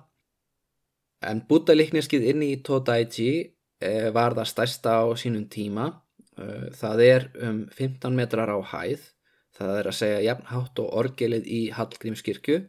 en 1.22 1.42
bútalíkniskið 1.48 2.26
inn 2.32 2.42
í 2.46 2.52
Todaiji 2.64 3.32
eh, 3.80 4.10
var 4.14 4.36
það 4.38 4.50
stærsta 4.50 4.96
á 5.00 5.04
sínum 5.18 5.46
tíma. 5.50 5.90
Eh, 6.38 6.70
það 6.74 7.02
er 7.06 7.26
um 7.48 7.64
15 7.70 8.16
metrar 8.16 8.50
á 8.50 8.58
hæð. 8.72 9.10
Það 9.54 9.76
er 9.78 9.88
að 9.88 9.98
segja 10.00 10.22
jafnhátt 10.28 10.80
og 10.82 10.94
orgelið 11.02 11.46
í 11.46 11.60
Hallgrímskirkju. 11.76 12.62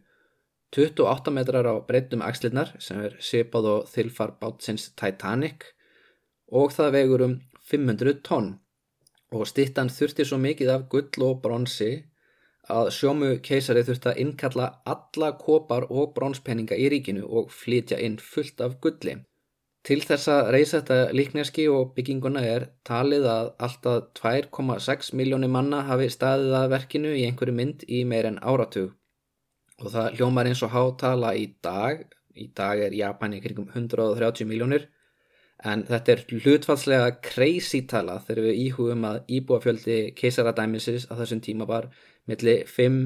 28 0.76 1.32
metrar 1.32 1.66
á 1.66 1.76
breytum 1.88 2.22
axlinnar 2.26 2.74
sem 2.84 3.00
er 3.08 3.16
sipað 3.24 3.70
og 3.72 3.88
þilfar 3.90 4.36
bátsins 4.42 4.92
Titanic. 5.00 5.72
Og 6.52 6.74
það 6.76 6.96
vegur 7.00 7.26
um 7.26 7.40
500 7.66 8.22
tonn. 8.26 8.52
Og 9.34 9.48
stittan 9.50 9.90
þurfti 9.90 10.28
svo 10.28 10.38
mikið 10.38 10.74
af 10.76 10.86
gull 10.92 11.26
og 11.26 11.42
bronsi 11.42 12.06
að 12.72 12.90
sjómu 12.96 13.30
keisari 13.46 13.84
þurfti 13.86 14.12
að 14.12 14.20
innkalla 14.24 14.68
alla 14.90 15.32
kopar 15.38 15.86
og 15.90 16.14
bronspenninga 16.18 16.78
í 16.78 16.90
ríkinu 16.94 17.26
og 17.26 17.54
flytja 17.54 18.00
inn 18.02 18.18
fullt 18.18 18.62
af 18.66 18.80
gulli. 18.82 19.20
Til 19.86 20.00
þess 20.02 20.30
að 20.34 20.48
reysa 20.56 20.80
þetta 20.80 21.14
líkneski 21.14 21.68
og 21.70 21.92
bygginguna 21.94 22.42
er 22.42 22.64
talið 22.90 23.28
að 23.30 23.50
alltaf 23.68 24.08
2,6 24.18 25.12
miljónir 25.14 25.52
manna 25.54 25.84
hafi 25.86 26.08
staðið 26.10 26.56
að 26.58 26.72
verkinu 26.74 27.12
í 27.14 27.28
einhverju 27.28 27.54
mynd 27.54 27.86
í 27.86 28.02
meir 28.10 28.26
en 28.32 28.40
áratug. 28.42 28.96
Og 29.84 29.92
það 29.94 30.18
hljómar 30.18 30.50
eins 30.50 30.64
og 30.66 30.74
hátala 30.74 31.36
í 31.38 31.46
dag, 31.62 32.02
í 32.34 32.48
dag 32.58 32.82
er 32.88 32.98
Japan 32.98 33.38
í 33.38 33.44
kringum 33.44 33.70
130 33.76 34.50
miljónir, 34.50 34.88
en 35.64 35.86
þetta 35.86 36.16
er 36.16 36.24
hlutfallslega 36.32 37.14
crazy 37.24 37.84
tala 37.90 38.18
þegar 38.26 38.48
við 38.48 38.62
íhugum 38.66 39.06
að 39.08 39.22
íbúafjöldi 39.38 40.00
keisaradæmisins 40.18 41.06
að 41.12 41.22
þessum 41.24 41.46
tíma 41.46 41.70
var 41.70 41.92
milli 42.30 42.58
5 42.68 43.00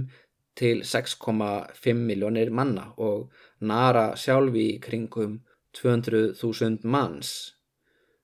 til 0.60 0.82
6,5 0.84 1.94
miljónir 1.96 2.52
manna 2.52 2.90
og 2.98 3.30
Nara 3.62 4.12
sjálfi 4.20 4.66
í 4.74 4.80
kringum 4.84 5.40
200.000 5.78 6.84
manns. 6.84 7.32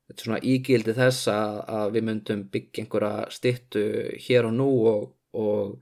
Þetta 0.05 0.21
er 0.21 0.27
svona 0.27 0.41
ígildi 0.43 0.95
þess 0.97 1.29
að, 1.31 1.93
við 1.95 2.07
myndum 2.09 2.41
byggja 2.53 2.83
einhverja 2.83 3.29
stittu 3.33 3.85
hér 4.27 4.49
og 4.49 4.57
nú 4.57 4.69
og, 4.91 5.05
og 5.33 5.77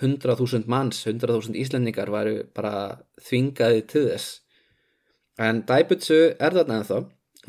100.000 0.00 0.68
manns, 0.70 1.02
100.000 1.06 1.58
íslendingar 1.60 2.12
varu 2.12 2.36
bara 2.56 3.00
þvingaði 3.26 3.82
til 3.90 4.06
þess. 4.10 4.28
En 5.40 5.64
Daibutsu 5.66 6.20
er 6.36 6.56
þarna 6.56 6.80
ennþá 6.80 7.00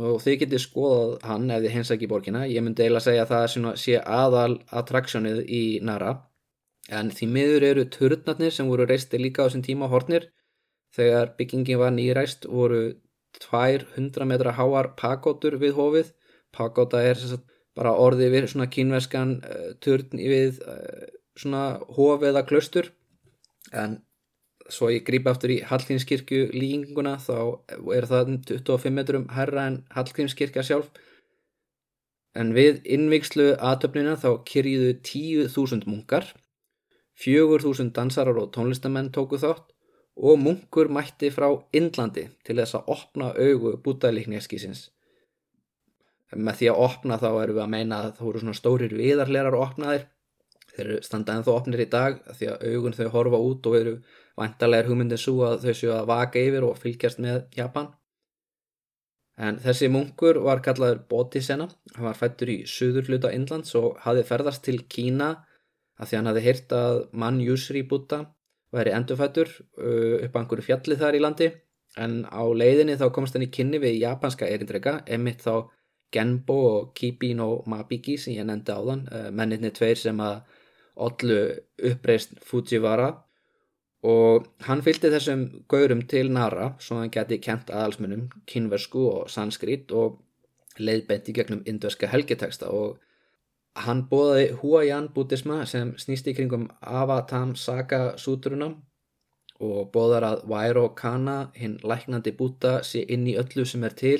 og 0.01 0.19
þið 0.23 0.37
getið 0.45 0.63
skoðað 0.63 1.15
hann 1.27 1.51
ef 1.51 1.63
þið 1.67 2.03
í 2.05 2.09
borgina. 2.09 2.43
Ég 2.47 2.63
myndi 2.63 2.85
eiginlega 2.85 3.05
segja 3.05 3.27
að 3.27 3.33
það 3.35 3.79
sé 3.83 3.97
aðal 3.99 4.59
attraktsjónið 4.81 5.41
í 5.47 5.63
Nara 5.83 6.15
en 6.99 7.11
því 7.15 7.27
miður 7.35 7.65
eru 7.69 7.85
turnarnir 7.95 8.53
sem 8.55 8.67
voru 8.71 8.87
reisti 8.89 9.19
líka 9.21 9.43
á 9.43 9.47
þessum 9.47 9.65
tíma 9.67 9.89
hornir 9.91 10.27
þegar 10.95 11.33
byggingin 11.37 11.79
var 11.79 11.95
nýræst 11.95 12.47
voru 12.51 12.81
tvær 13.39 13.87
hundra 13.95 14.27
metra 14.27 14.55
háar 14.57 14.91
pakótur 14.99 15.57
við 15.61 15.77
hófið 15.79 16.11
pakóta 16.51 17.01
er 17.07 17.19
bara 17.75 17.95
orði 18.05 18.27
við 18.33 18.49
svona 18.51 18.67
kínveskan 18.67 19.37
uh, 19.39 19.71
turn 19.83 20.19
við 20.19 20.59
uh, 20.67 21.07
svona 21.39 21.79
hóf 21.95 22.25
eða 22.27 22.43
klöstur 22.47 22.91
en 23.71 24.01
svo 24.71 24.89
ég 24.91 25.05
grípa 25.07 25.33
aftur 25.33 25.53
í 25.53 25.61
Hallgrímskirkju 25.67 26.51
líkinguna 26.55 27.17
þá 27.23 27.37
er 27.95 28.07
það 28.09 28.35
25 28.51 28.95
metrum 28.95 29.25
herra 29.35 29.67
en 29.71 29.81
Hallgrímskirkja 29.95 30.63
sjálf. 30.67 30.91
En 32.39 32.53
við 32.55 32.79
innvikslu 32.87 33.51
aðtöfnina 33.59 34.15
þá 34.19 34.29
kyrjuðu 34.47 34.93
10.000 35.03 35.87
munkar 37.21 37.61
4.000 37.61 37.91
dansarar 37.93 38.37
og 38.37 38.51
tónlistamenn 38.51 39.11
tóku 39.11 39.37
þátt 39.37 39.71
og 40.17 40.39
munkur 40.39 40.89
mætti 40.89 41.29
frá 41.31 41.61
Indlandi 41.73 42.29
til 42.43 42.57
þess 42.57 42.75
að 42.75 42.87
opna 42.87 43.33
augu 43.37 43.77
bútaðlíkneskísins. 43.83 44.89
Með 46.35 46.55
því 46.55 46.67
að 46.71 46.81
opna 46.81 47.17
þá 47.17 47.43
erum 47.43 47.55
við 47.55 47.63
að 47.63 47.69
meina 47.69 47.97
að 47.99 48.15
það 48.17 48.25
voru 48.25 48.39
svona 48.39 48.55
stórir 48.55 48.95
viðarlerar 48.95 49.55
opnaðir. 49.55 50.07
Þeir 50.71 50.85
eru 50.85 50.99
standaðin 51.03 51.43
þó 51.43 51.55
opnir 51.55 51.81
í 51.83 51.89
dag 51.91 52.19
því 52.37 52.47
að 52.47 52.61
augun 52.71 52.93
þau 52.93 53.09
horfa 53.11 53.37
út 53.37 53.65
og 53.67 53.75
eru 53.75 53.95
vantarlegar 54.39 54.87
hugmyndin 54.87 55.19
svo 55.19 55.43
að 55.45 55.65
þau 55.65 55.73
séu 55.73 55.91
að 55.91 56.07
vaka 56.07 56.39
yfir 56.39 56.63
og 56.63 56.77
fylgjast 56.79 57.19
með 57.19 57.43
Japan. 57.57 57.91
En 59.37 59.57
þessi 59.59 59.89
munkur 59.91 60.39
var 60.39 60.61
kallaður 60.63 61.03
Bodhisenna. 61.09 61.67
Hann 61.95 62.05
var 62.07 62.15
fættur 62.15 62.49
í 62.49 62.63
söður 62.65 63.09
hluta 63.09 63.31
Indlands 63.35 63.75
og 63.75 63.97
hafði 64.05 64.23
ferðast 64.27 64.63
til 64.63 64.79
Kína 64.87 65.33
að 66.01 66.09
því 66.09 66.17
hann 66.17 66.29
hafði 66.31 66.45
heyrt 66.47 66.73
að 66.75 67.01
mann 67.23 67.41
Jusri 67.43 67.83
Buddha 67.87 68.23
væri 68.75 68.93
endurfættur 68.95 69.51
uh, 69.51 70.17
upp 70.25 70.37
á 70.37 70.39
einhverju 70.41 70.67
fjalli 70.69 70.97
þar 70.99 71.17
í 71.17 71.21
landi. 71.21 71.51
En 71.99 72.21
á 72.23 72.43
leiðinni 72.47 72.95
þá 72.99 73.09
komst 73.13 73.35
hann 73.35 73.45
í 73.45 73.51
kynni 73.51 73.81
við 73.83 73.99
japanska 73.99 74.47
erindrega, 74.47 75.01
emitt 75.11 75.43
þá 75.43 75.67
Genbo 76.11 76.57
og 76.69 76.93
Kibin 76.95 77.39
og 77.43 77.67
Mabiki 77.71 78.17
sem 78.19 78.35
ég 78.35 78.47
nefndi 78.47 78.75
á 78.75 78.79
þann, 78.79 79.03
uh, 79.11 79.27
menninni 79.35 79.71
tveir 79.75 79.99
sem 79.99 80.23
að 80.23 80.41
ollu 81.01 81.41
uppreist 81.91 82.39
Fujiwara. 82.47 83.11
Og 84.07 84.47
hann 84.65 84.81
fylgdi 84.81 85.11
þessum 85.13 85.45
gaurum 85.69 86.01
til 86.09 86.31
Nara 86.33 86.71
svo 86.81 86.97
hann 86.97 87.11
geti 87.13 87.37
kent 87.43 87.69
aðalsmunum 87.69 88.31
kynversku 88.49 89.03
og 89.11 89.29
sanskrit 89.29 89.91
og 89.93 90.17
leiðbenti 90.81 91.35
gegnum 91.37 91.61
indverska 91.69 92.09
helgeteksta 92.09 92.71
og 92.73 92.97
Hann 93.79 94.01
bóði 94.11 94.51
Huayan 94.59 95.07
bútisma 95.15 95.65
sem 95.65 95.93
snýst 95.97 96.27
í 96.27 96.33
kringum 96.35 96.67
Avatam 96.81 97.55
Saga 97.55 98.17
sútruna 98.19 98.73
og 99.61 99.91
bóðar 99.93 100.25
að 100.27 100.41
Vairo 100.51 100.89
Kana, 100.89 101.51
hinn 101.55 101.77
læknandi 101.83 102.33
búta, 102.35 102.81
sé 102.83 103.05
inn 103.07 103.27
í 103.27 103.37
öllu 103.39 103.65
sem 103.65 103.83
er 103.87 103.95
til. 104.03 104.19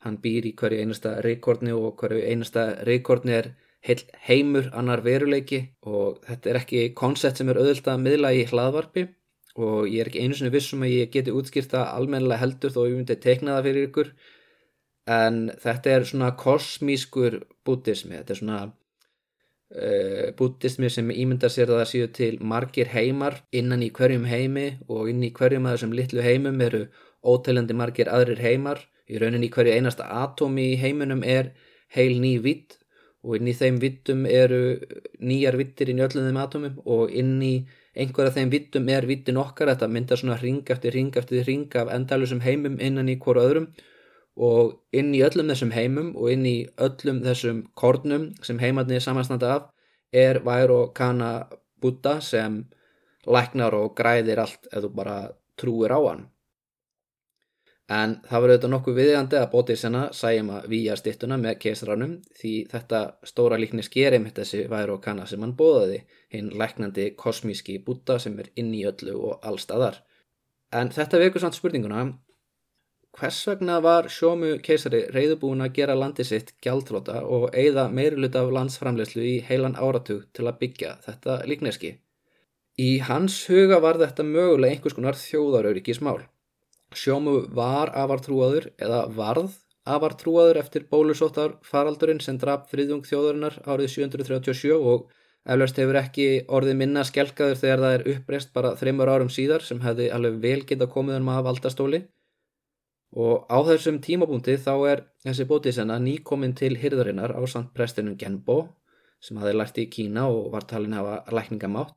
Hann 0.00 0.16
býr 0.22 0.46
í 0.48 0.54
hverju 0.56 0.80
einasta 0.80 1.18
reykordni 1.26 1.74
og 1.76 1.98
hverju 2.00 2.22
einasta 2.32 2.64
reykordni 2.88 3.36
er 3.36 3.50
heil 3.84 4.00
heimur 4.28 4.70
annar 4.72 5.02
veruleiki 5.04 5.60
og 5.82 6.20
þetta 6.26 6.50
er 6.50 6.58
ekki 6.62 6.82
koncept 6.96 7.40
sem 7.40 7.48
er 7.52 7.60
auðvitað 7.60 7.94
að 7.94 8.04
miðla 8.06 8.32
í 8.36 8.46
hlaðvarpi 8.48 9.06
og 9.60 9.88
ég 9.88 10.02
er 10.02 10.10
ekki 10.10 10.24
einu 10.24 10.36
svona 10.36 10.54
vissum 10.54 10.84
að 10.86 10.94
ég 10.94 11.12
geti 11.14 11.34
útskýrta 11.36 11.86
almennilega 11.96 12.40
heldur 12.44 12.74
þó 12.74 12.80
ég 12.86 12.96
myndi 12.98 13.16
tekna 13.24 13.56
það 13.56 13.68
fyrir 13.68 13.88
ykkur 13.88 14.12
en 15.06 15.50
þetta 15.62 15.96
er 15.96 16.04
svona 16.08 16.34
kosmískur 16.38 17.40
bútismi, 17.66 18.18
þetta 18.18 18.34
er 18.34 18.40
svona 18.40 18.60
uh, 18.66 20.26
bútismi 20.38 20.90
sem 20.90 21.10
ímyndar 21.10 21.52
sér 21.52 21.72
að 21.72 21.82
það 21.82 21.90
séu 21.92 22.10
til 22.16 22.32
margir 22.40 22.90
heimar 22.94 23.40
innan 23.52 23.82
í 23.82 23.90
hverjum 23.94 24.26
heimi 24.28 24.68
og 24.88 25.10
inn 25.12 25.22
í 25.24 25.32
hverjum 25.36 25.66
að 25.66 25.78
þessum 25.78 25.96
litlu 25.96 26.24
heimum 26.24 26.60
eru 26.66 26.84
óteljandi 27.22 27.76
margir 27.76 28.10
aðrir 28.10 28.40
heimar. 28.40 28.84
Í 29.10 29.18
rauninni 29.18 29.50
hverju 29.50 29.74
einasta 29.74 30.06
atómi 30.22 30.70
í 30.72 30.78
heiminum 30.78 31.24
er 31.26 31.50
heil 31.96 32.20
ný 32.22 32.36
vitt 32.42 32.78
og 33.26 33.36
inn 33.36 33.50
í 33.50 33.54
þeim 33.56 33.80
vittum 33.82 34.22
eru 34.24 34.78
nýjar 35.20 35.58
vittir 35.60 35.90
inn 35.90 35.98
í 36.00 36.04
öllum 36.06 36.28
þeim 36.28 36.38
atómum 36.40 36.78
og 36.86 37.10
inn 37.10 37.34
í 37.42 37.54
einhverja 37.98 38.36
þeim 38.38 38.52
vittum 38.54 38.88
er 38.88 39.06
vittin 39.10 39.40
okkar. 39.40 39.72
Þetta 39.74 39.90
myndar 39.90 40.20
svona 40.20 40.38
ring 40.40 40.62
eftir 40.70 40.94
ring 40.94 41.10
eftir 41.18 41.44
ring 41.48 41.66
af 41.76 41.90
endalusum 41.92 42.40
heimum 42.44 42.78
innan 42.80 43.10
í 43.10 43.18
hverju 43.20 43.44
öðrum 43.44 43.68
og 44.40 44.96
inn 44.96 45.12
í 45.14 45.22
öllum 45.26 45.52
þessum 45.52 45.72
heimum 45.74 46.10
og 46.16 46.32
inn 46.32 46.46
í 46.48 46.56
öllum 46.86 47.20
þessum 47.24 47.62
kornum 47.76 48.30
sem 48.46 48.60
heimarnir 48.62 49.02
samanstanda 49.04 49.54
af 49.56 49.68
er 50.12 50.40
vær 50.46 50.72
og 50.72 50.94
kana 50.96 51.30
búta 51.82 52.18
sem 52.24 52.62
læknar 53.26 53.76
og 53.76 53.94
græðir 53.96 54.40
allt 54.40 54.68
ef 54.72 54.84
þú 54.84 54.92
bara 54.96 55.16
trúir 55.60 55.92
á 55.92 56.00
hann. 56.00 56.28
En 57.90 58.12
það 58.22 58.42
var 58.42 58.52
auðvitað 58.52 58.70
nokkuð 58.70 58.98
viðjandi 59.00 59.36
að 59.40 59.48
bótið 59.50 59.78
sena 59.80 60.00
sæjum 60.14 60.50
að 60.54 60.66
výja 60.70 60.96
stittuna 60.96 61.36
með 61.42 61.56
keisranum 61.64 62.12
því 62.38 62.52
þetta 62.70 63.00
stóra 63.26 63.58
líkni 63.58 63.82
skerim 63.82 64.28
þessi 64.36 64.60
vær 64.70 64.92
og 64.94 65.00
kana 65.02 65.26
sem 65.26 65.42
hann 65.42 65.56
bóðaði 65.58 66.04
hinn 66.30 66.52
læknandi 66.60 67.08
kosmíski 67.18 67.80
búta 67.82 68.20
sem 68.22 68.38
er 68.38 68.52
inn 68.62 68.70
í 68.78 68.84
öllu 68.86 69.16
og 69.18 69.46
allstaðar. 69.50 69.98
En 70.70 70.92
þetta 70.94 71.18
vekur 71.18 71.42
samt 71.42 71.58
spurninguna 71.58 72.04
Hvers 73.18 73.38
vegna 73.48 73.76
var 73.82 74.06
sjómu 74.14 74.50
keisari 74.66 75.00
reyðubúin 75.14 75.64
að 75.64 75.72
gera 75.78 75.94
landi 75.98 76.24
sitt 76.26 76.52
gjaldróta 76.64 77.22
og 77.36 77.56
eigða 77.62 77.88
meirilut 77.98 78.36
af 78.38 78.50
landsframlegslu 78.56 79.24
í 79.26 79.32
heilan 79.48 79.74
áratug 79.86 80.28
til 80.36 80.46
að 80.46 80.60
byggja 80.60 80.92
þetta 81.06 81.38
líkneski? 81.50 81.90
Í 82.78 82.90
hans 83.08 83.38
huga 83.50 83.80
var 83.84 83.98
þetta 84.02 84.26
mögulega 84.28 84.76
einhvers 84.76 84.94
konar 84.98 85.18
þjóðarauríkismál. 85.18 86.20
Sjómu 87.00 87.34
var 87.58 87.90
afartrúaður 88.04 88.70
eða 88.86 89.00
varð 89.18 89.58
afartrúaður 89.96 90.60
eftir 90.62 90.86
bólusóttar 90.94 91.56
faraldurinn 91.66 92.22
sem 92.22 92.38
draf 92.38 92.70
friðung 92.70 93.02
þjóðarinnar 93.10 93.58
árið 93.66 93.90
737 93.96 94.78
og 94.92 95.10
eflaust 95.50 95.82
hefur 95.82 95.98
ekki 96.04 96.28
orðið 96.46 96.80
minna 96.84 97.04
skelkaður 97.10 97.60
þegar 97.64 97.84
það 97.84 97.98
er 97.98 98.08
uppreist 98.14 98.54
bara 98.54 98.72
þreymur 98.80 99.12
árum 99.16 99.34
síðar 99.36 99.66
sem 99.66 99.82
hefði 99.82 100.10
alveg 100.14 100.40
vel 100.46 100.64
geta 100.72 100.90
komið 100.94 101.20
um 101.20 101.30
að 101.34 101.46
valdastóli 101.50 102.02
og 103.10 103.46
á 103.50 103.58
þessum 103.66 103.98
tímabúndi 104.02 104.54
þá 104.62 104.74
er 104.90 105.02
þessi 105.24 105.46
bótisenna 105.50 105.96
nýkominn 105.98 106.54
til 106.54 106.76
hyrðarinnar 106.78 107.34
á 107.34 107.42
samt 107.50 107.72
prestinum 107.74 108.16
Genbo 108.18 108.60
sem 109.20 109.40
hafði 109.40 109.56
lært 109.56 109.80
í 109.82 109.88
Kína 109.90 110.28
og 110.30 110.52
var 110.54 110.66
talin 110.70 110.94
að 110.94 111.08
hafa 111.10 111.36
lækningamátt. 111.36 111.96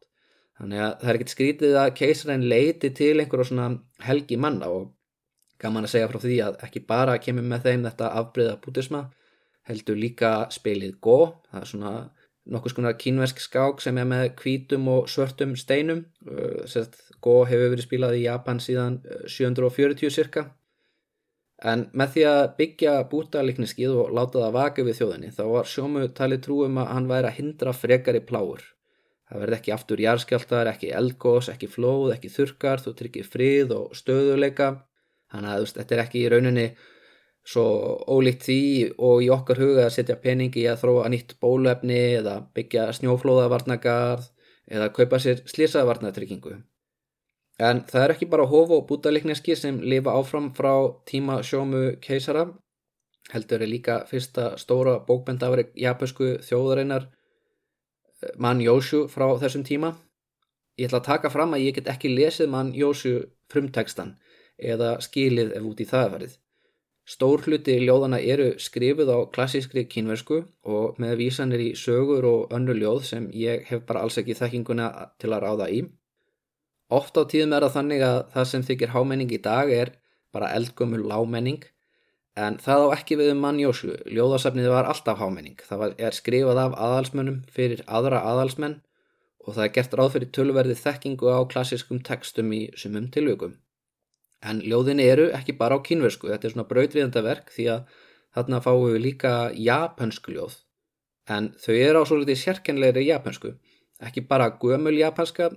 Þannig 0.60 0.82
að 0.86 0.96
það 1.02 1.10
er 1.10 1.18
ekkert 1.18 1.34
skrítið 1.34 1.78
að 1.80 1.94
keisarinn 2.00 2.48
leiti 2.50 2.90
til 2.94 3.14
einhverjum 3.22 3.50
svona 3.50 3.68
helgi 4.06 4.38
manna 4.38 4.70
og 4.70 4.90
gaman 5.62 5.88
að 5.88 5.94
segja 5.94 6.10
frá 6.12 6.20
því 6.22 6.40
að 6.46 6.58
ekki 6.68 6.84
bara 6.90 7.20
kemur 7.22 7.46
með 7.48 7.70
þeim 7.70 7.86
þetta 7.88 8.10
afbreyða 8.20 8.58
bútisma, 8.66 9.06
heldur 9.70 9.98
líka 9.98 10.34
spilið 10.52 10.98
Go, 11.02 11.18
það 11.50 11.62
er 11.62 11.72
svona 11.72 11.94
nokkus 12.54 12.76
konar 12.76 12.98
kínversk 13.00 13.40
skák 13.40 13.80
sem 13.82 13.98
er 14.02 14.10
með 14.10 14.26
hvítum 14.42 14.90
og 14.92 15.08
svörtum 15.10 15.56
steinum. 15.56 16.04
Go 17.24 17.38
hefur 17.48 17.72
verið 17.72 17.86
spilað 17.88 18.18
í 18.20 18.26
Japan 18.26 18.60
síðan 18.60 19.00
740 19.32 20.12
cirka 20.12 20.50
En 21.62 21.86
með 21.94 22.16
því 22.16 22.24
að 22.28 22.44
byggja 22.58 22.94
bútalikniskið 23.12 23.98
og 24.04 24.14
láta 24.18 24.42
það 24.42 24.56
vaka 24.58 24.86
við 24.88 24.98
þjóðinni 25.00 25.34
þá 25.36 25.44
var 25.52 25.70
sjómu 25.70 26.08
talið 26.18 26.42
trúum 26.48 26.80
að 26.82 26.90
hann 26.92 27.12
væri 27.12 27.30
að 27.30 27.38
hindra 27.38 27.74
frekari 27.78 28.24
pláur. 28.26 28.64
Það 29.30 29.44
verði 29.44 29.58
ekki 29.58 29.74
aftur 29.74 30.02
járskjáltar, 30.04 30.70
ekki 30.74 30.90
eldgós, 30.94 31.48
ekki 31.54 31.70
flóð, 31.72 32.12
ekki 32.18 32.34
þurkar, 32.34 32.82
þú 32.84 32.96
tryggir 32.98 33.30
frið 33.30 33.72
og 33.78 33.96
stöðuleika. 33.98 34.68
Þannig 35.34 35.54
að 35.54 35.70
þetta 35.78 35.96
er 35.96 36.04
ekki 36.04 36.20
í 36.20 36.28
rauninni 36.34 36.66
svo 37.44 37.64
ólíkt 38.08 38.46
því 38.48 38.60
og 39.04 39.24
í 39.24 39.32
okkar 39.34 39.60
huga 39.60 39.88
að 39.88 39.96
setja 39.98 40.20
peningi 40.20 40.68
að 40.70 40.84
þróa 40.84 41.08
nýtt 41.12 41.36
bólefni 41.44 42.00
eða 42.20 42.38
byggja 42.56 42.92
snjóflóðavarnagarð 43.00 44.30
eða 44.72 44.92
kaupa 44.96 45.20
sér 45.20 45.44
slísavarnatryggingu. 45.50 46.60
En 47.64 47.84
það 47.88 48.04
er 48.04 48.14
ekki 48.16 48.28
bara 48.32 48.50
hof 48.52 48.72
og 48.76 48.86
bútalikneski 48.90 49.56
sem 49.56 49.80
lifa 49.80 50.14
áfram 50.20 50.50
frá 50.58 50.74
tíma 51.10 51.40
sjómu 51.48 51.84
keisara, 52.04 52.48
heldur 53.32 53.64
er 53.64 53.72
líka 53.72 54.00
fyrsta 54.10 54.54
stóra 54.60 54.98
bókbendafari 55.08 55.70
japansku 55.80 56.34
þjóðareinar 56.48 57.08
eh, 57.08 58.34
mann 58.38 58.64
Jósju 58.64 59.06
frá 59.14 59.30
þessum 59.40 59.64
tíma. 59.70 59.94
Ég 60.78 60.90
ætla 60.90 61.00
að 61.04 61.10
taka 61.12 61.32
fram 61.32 61.54
að 61.56 61.68
ég 61.68 61.78
get 61.78 61.92
ekki 61.94 62.12
lesið 62.12 62.52
mann 62.52 62.74
Jósju 62.76 63.28
frumtekstan 63.54 64.18
eða 64.58 64.98
skilið 65.06 65.56
ef 65.58 65.70
út 65.70 65.84
í 65.84 65.88
það 65.88 66.12
verið. 66.18 66.38
Stór 67.04 67.42
hluti 67.44 67.74
ljóðana 67.84 68.20
eru 68.34 68.54
skrifuð 68.64 69.10
á 69.12 69.20
klassískri 69.36 69.84
kínversku 69.92 70.38
og 70.64 71.00
með 71.04 71.18
vísanir 71.20 71.64
í 71.64 71.74
sögur 71.76 72.28
og 72.28 72.54
önnu 72.56 72.76
ljóð 72.78 73.02
sem 73.10 73.26
ég 73.36 73.66
hef 73.68 73.84
bara 73.88 74.06
alls 74.06 74.20
ekki 74.22 74.38
þekkinguna 74.40 74.88
til 75.20 75.34
að 75.36 75.44
ráða 75.44 75.68
í. 75.72 75.82
Oft 76.94 77.18
á 77.18 77.24
tíðum 77.26 77.56
er 77.58 77.66
það 77.66 77.76
þannig 77.78 78.04
að 78.06 78.18
það 78.34 78.50
sem 78.52 78.66
þykir 78.68 78.94
hámenning 78.94 79.32
í 79.34 79.40
dag 79.42 79.72
er 79.74 79.94
bara 80.36 80.52
eldgömmul 80.58 81.02
lámenning 81.10 81.64
en 82.38 82.58
það 82.62 82.86
á 82.86 82.88
ekki 82.98 83.18
við 83.18 83.32
um 83.34 83.44
mann 83.46 83.62
Jósju. 83.62 83.96
Ljóðasafnið 84.10 84.70
var 84.74 84.90
alltaf 84.90 85.22
hámenning. 85.22 85.58
Það 85.62 85.96
er 85.98 86.18
skrifað 86.18 86.62
af 86.64 86.78
aðalsmönnum 86.86 87.42
fyrir 87.54 87.84
aðra 87.88 88.24
aðalsmenn 88.30 88.80
og 89.44 89.56
það 89.56 89.66
er 89.66 89.74
gert 89.78 89.98
ráð 90.00 90.14
fyrir 90.16 90.32
tölverði 90.38 90.78
þekkingu 90.80 91.34
á 91.34 91.40
klassiskum 91.50 92.02
tekstum 92.06 92.54
í 92.56 92.64
sumum 92.80 93.10
tilvökum. 93.14 93.58
En 94.44 94.60
ljóðin 94.64 95.02
eru 95.04 95.30
ekki 95.36 95.56
bara 95.60 95.78
á 95.80 95.86
kínversku, 95.86 96.30
þetta 96.32 96.48
er 96.48 96.54
svona 96.56 96.70
brautviðanda 96.70 97.24
verk 97.24 97.52
því 97.56 97.68
að 97.76 98.00
þarna 98.36 98.62
fáum 98.64 98.88
við 98.90 99.04
líka 99.06 99.34
japansku 99.56 100.34
ljóð. 100.36 100.58
En 101.32 101.54
þau 101.60 101.76
eru 101.76 102.02
á 102.02 102.08
svo 102.08 102.18
litið 102.20 102.42
sérkenleiri 102.42 103.06
japansku, 103.08 103.54
ekki 104.04 104.26
bara 104.28 104.52
gömul 104.60 104.98
japanska 105.00 105.54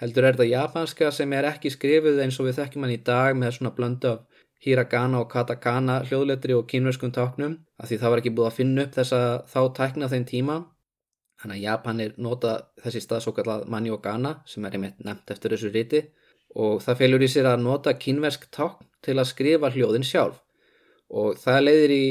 heldur 0.00 0.28
er 0.28 0.38
það 0.38 0.52
japanska 0.52 1.10
sem 1.14 1.32
er 1.36 1.48
ekki 1.52 1.72
skrifuð 1.72 2.20
eins 2.24 2.38
og 2.40 2.48
við 2.48 2.60
þekkjum 2.60 2.86
hann 2.86 2.94
í 2.94 3.02
dag 3.06 3.36
með 3.38 3.56
svona 3.58 3.74
blöndu 3.76 4.12
af 4.12 4.42
hiragana 4.62 5.20
og 5.22 5.30
katakana 5.30 6.00
hljóðletri 6.06 6.54
og 6.54 6.68
kínverskum 6.70 7.12
táknum 7.14 7.56
af 7.82 7.90
því 7.90 7.98
það 7.98 8.12
var 8.12 8.22
ekki 8.22 8.34
búið 8.36 8.48
að 8.48 8.58
finna 8.60 8.86
upp 8.86 8.96
þessa 8.98 9.20
þá 9.50 9.60
tækna 9.78 10.10
þeim 10.12 10.26
tíma. 10.30 10.58
Þannig 11.42 11.58
að 11.58 11.64
Japanir 11.64 12.12
nota 12.22 12.52
þessi 12.84 13.02
stað 13.02 13.24
svo 13.24 13.32
kallað 13.34 13.64
manni 13.74 13.90
og 13.90 14.02
gana 14.04 14.36
sem 14.46 14.64
er 14.64 14.76
einmitt 14.76 15.02
nefnt 15.02 15.32
eftir 15.34 15.56
þessu 15.56 15.72
riti 15.74 16.04
og 16.62 16.78
það 16.84 17.00
felur 17.00 17.24
í 17.26 17.30
sér 17.32 17.48
að 17.50 17.64
nota 17.64 17.96
kínversk 17.98 18.46
tákn 18.54 18.86
til 19.02 19.16
að 19.18 19.30
skrifa 19.32 19.72
hljóðin 19.74 20.06
sjálf. 20.06 20.38
Og 21.10 21.34
það 21.40 21.64
leiðir 21.66 21.94
í 21.96 22.04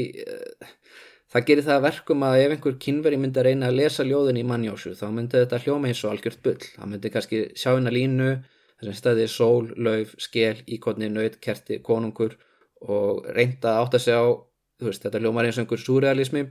Það 1.32 1.44
gerir 1.48 1.64
það 1.64 1.84
verkum 1.86 2.24
að 2.26 2.38
ef 2.42 2.50
einhver 2.52 2.74
kynveri 2.84 3.18
myndi 3.20 3.40
að 3.40 3.46
reyna 3.46 3.68
að 3.70 3.78
lesa 3.78 4.04
ljóðin 4.04 4.36
í 4.36 4.44
mannjósu 4.44 4.90
þá 4.98 5.06
myndi 5.16 5.38
þetta 5.40 5.60
hljóma 5.62 5.88
eins 5.88 6.02
og 6.04 6.10
algjört 6.12 6.42
bull. 6.44 6.58
Það 6.74 6.90
myndi 6.90 7.10
kannski 7.14 7.38
sjá 7.56 7.70
hérna 7.70 7.92
línu, 7.94 8.26
þessum 8.76 8.98
stæði 8.98 9.28
sól, 9.32 9.70
lauf, 9.86 10.12
skél, 10.20 10.58
íkotni, 10.76 11.08
nöyt, 11.08 11.38
kerti, 11.40 11.78
konungur 11.86 12.36
og 12.84 13.24
reynda 13.32 13.78
átt 13.80 13.96
að 13.96 14.04
segja 14.04 14.18
á, 14.20 14.28
þú 14.76 14.90
veist, 14.90 15.06
þetta 15.06 15.22
hljómar 15.22 15.48
eins 15.48 15.56
og 15.56 15.64
einhver 15.64 15.80
surrealismi 15.80 16.44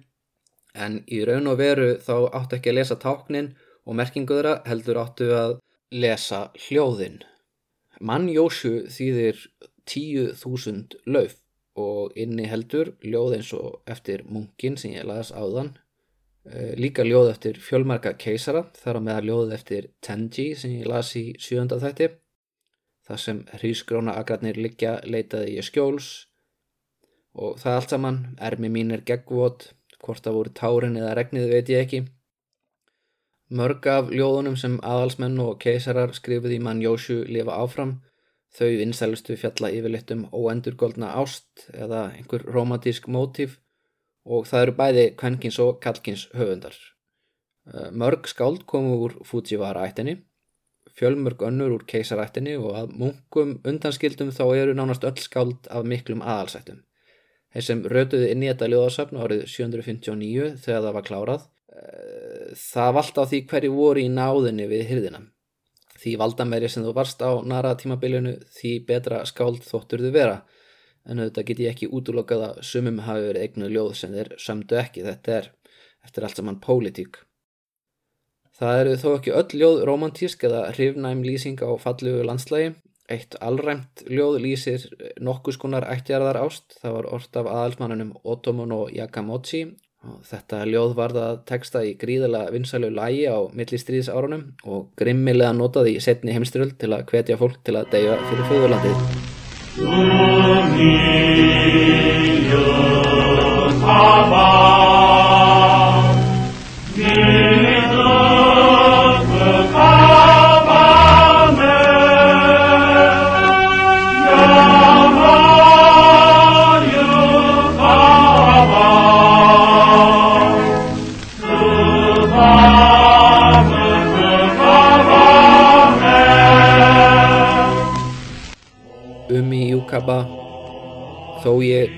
en 0.73 0.97
í 1.05 1.21
raun 1.29 1.51
og 1.51 1.61
veru 1.61 1.91
þá 2.01 2.15
áttu 2.39 2.57
ekki 2.57 2.73
að 2.73 2.79
lesa 2.79 2.97
táknin 2.97 3.51
og 3.85 3.99
merkinguðra 4.01 4.55
heldur 4.65 5.01
áttu 5.03 5.29
að 5.37 5.59
lesa 5.93 6.47
hljóðin. 6.57 7.21
Mannjósu 8.01 8.87
þýðir 8.89 9.45
tíu 9.85 10.31
þúsund 10.41 10.97
lauf 11.05 11.37
og 11.79 12.17
inni 12.19 12.47
heldur 12.51 12.93
ljóð 13.03 13.37
eins 13.37 13.53
og 13.55 13.81
eftir 13.87 14.25
munkin 14.27 14.77
sem 14.77 14.95
ég 14.97 15.07
las 15.07 15.31
áðan. 15.31 15.73
Eh, 16.45 16.73
líka 16.75 17.03
ljóð 17.05 17.31
eftir 17.31 17.59
fjölmarka 17.61 18.15
keisara 18.17 18.65
þar 18.73 18.97
á 18.97 19.01
meða 19.07 19.21
ljóð 19.29 19.53
eftir 19.53 19.91
Tenji 20.01 20.55
sem 20.55 20.71
ég 20.81 20.89
las 20.89 21.13
í 21.15 21.31
sjönda 21.39 21.77
þætti 21.79 22.09
þar 23.07 23.19
sem 23.19 23.43
hrísgróna 23.59 24.15
agrarnir 24.17 24.57
liggja 24.57 24.99
leitaði 25.05 25.57
ég 25.57 25.67
skjóls. 25.67 26.27
Og 27.33 27.59
það 27.61 27.77
allt 27.77 27.93
saman 27.93 28.17
ermi 28.39 28.69
mín 28.69 28.91
er 28.91 29.05
geggvot 29.07 29.71
hvort 30.01 30.23
það 30.25 30.37
voru 30.37 30.53
tárin 30.57 30.97
eða 30.99 31.15
regnið 31.15 31.53
veit 31.53 31.69
ég 31.71 31.85
ekki. 31.85 32.01
Mörg 33.51 33.87
af 33.91 34.11
ljóðunum 34.11 34.55
sem 34.57 34.79
aðalsmenn 34.79 35.39
og 35.43 35.59
keisarar 35.59 36.13
skrifið 36.15 36.57
í 36.57 36.61
mann 36.63 36.81
Jósju 36.83 37.25
lifa 37.27 37.57
áfram 37.59 37.97
Þau 38.51 38.67
vinsælustu 38.81 39.37
fjalla 39.39 39.69
yfirleitt 39.71 40.11
um 40.11 40.25
óendurgoldna 40.35 41.13
ást 41.21 41.69
eða 41.71 42.09
einhver 42.17 42.43
romantísk 42.51 43.07
mótíf 43.07 43.61
og 44.27 44.49
það 44.49 44.65
eru 44.65 44.73
bæði 44.81 45.05
kvenkins 45.21 45.59
og 45.63 45.79
kalkins 45.83 46.25
höfundar. 46.35 46.75
Eh, 47.71 47.89
mörg 47.95 48.27
skáld 48.27 48.65
komu 48.67 48.97
úr 49.05 49.15
Fujiwara 49.23 49.87
ættinni, 49.87 50.17
fjölmörg 50.99 51.47
önnur 51.47 51.77
úr 51.77 51.87
keisarættinni 51.87 52.57
og 52.59 52.75
að 52.75 52.93
munkum 52.99 53.57
undanskildum 53.63 54.35
þá 54.35 54.43
eru 54.59 54.75
nánast 54.75 55.07
öll 55.07 55.23
skáld 55.23 55.71
af 55.71 55.87
miklum 55.87 56.19
aðalsættum. 56.21 56.83
Þeir 57.55 57.67
sem 57.67 57.83
rötuði 57.87 58.31
inn 58.33 58.43
í 58.43 58.51
þetta 58.51 58.71
ljóðarsafn 58.71 59.19
árið 59.19 59.45
759 59.47 60.55
þegar 60.65 60.87
það 60.87 60.97
var 60.99 61.07
klárað, 61.07 61.47
eh, 61.71 62.51
það 62.67 62.95
vald 62.99 63.15
á 63.15 63.23
því 63.23 63.45
hverju 63.47 63.75
voru 63.79 64.03
í 64.03 64.11
náðinni 64.11 64.67
við 64.67 64.89
hyrðina 64.91 65.29
því 66.01 66.15
valdamæri 66.21 66.69
sem 66.71 66.85
þú 66.85 66.93
varst 66.97 67.21
á 67.21 67.31
nara 67.45 67.73
tímabilinu 67.77 68.35
því 68.57 68.73
betra 68.87 69.23
skáld 69.29 69.63
þóttur 69.67 70.03
þau 70.05 70.13
vera. 70.15 70.37
En 71.05 71.21
auðvitað 71.21 71.47
get 71.49 71.63
ég 71.63 71.73
ekki 71.73 71.89
útlokkað 71.97 72.45
að 72.47 72.61
sumum 72.71 73.01
hafi 73.07 73.27
verið 73.29 73.47
eignu 73.47 73.71
ljóð 73.73 73.91
sem 73.97 74.13
þeir 74.13 74.35
sömdu 74.41 74.77
ekki. 74.81 75.05
Þetta 75.07 75.37
er 75.39 75.51
eftir 76.05 76.27
allt 76.27 76.41
saman 76.41 76.61
pólitík. 76.61 77.23
Það 78.61 78.79
eru 78.83 78.95
þó 79.01 79.09
ekki 79.15 79.35
öll 79.39 79.59
ljóð 79.61 79.83
romantísk 79.89 80.43
eða 80.45 80.67
hrifnæm 80.75 81.23
lýsing 81.25 81.61
á 81.65 81.69
fallugu 81.81 82.25
landslægi 82.27 82.75
eitt 83.11 83.37
allræmt 83.43 84.03
ljóð 84.07 84.39
lýsir 84.43 84.83
nokkus 85.23 85.57
konar 85.61 85.87
ættjarðar 85.89 86.39
ást 86.45 86.77
það 86.81 86.97
var 86.97 87.07
orft 87.17 87.39
af 87.41 87.49
aðalsmannunum 87.51 88.11
Otomono 88.33 88.83
Yakamochi 88.93 89.63
Og 90.01 90.17
þetta 90.25 90.63
ljóð 90.65 90.95
varða 90.97 91.25
texta 91.45 91.83
í 91.85 91.91
gríðala 92.01 92.47
vinsælu 92.49 92.89
lægi 92.89 93.27
á 93.29 93.37
millistriðsárunum 93.53 94.47
og 94.65 94.87
grimmilega 94.97 95.53
notaði 95.53 95.93
í 95.99 96.01
setni 96.01 96.33
heimstyröld 96.33 96.73
til 96.81 96.89
að 96.95 97.05
hvetja 97.11 97.37
fólk 97.37 97.61
til 97.61 97.77
að 97.77 97.91
deyja 97.93 98.17
fyrir 98.31 98.45
föðurlandið. 98.49 98.97
Akaba 103.91 104.70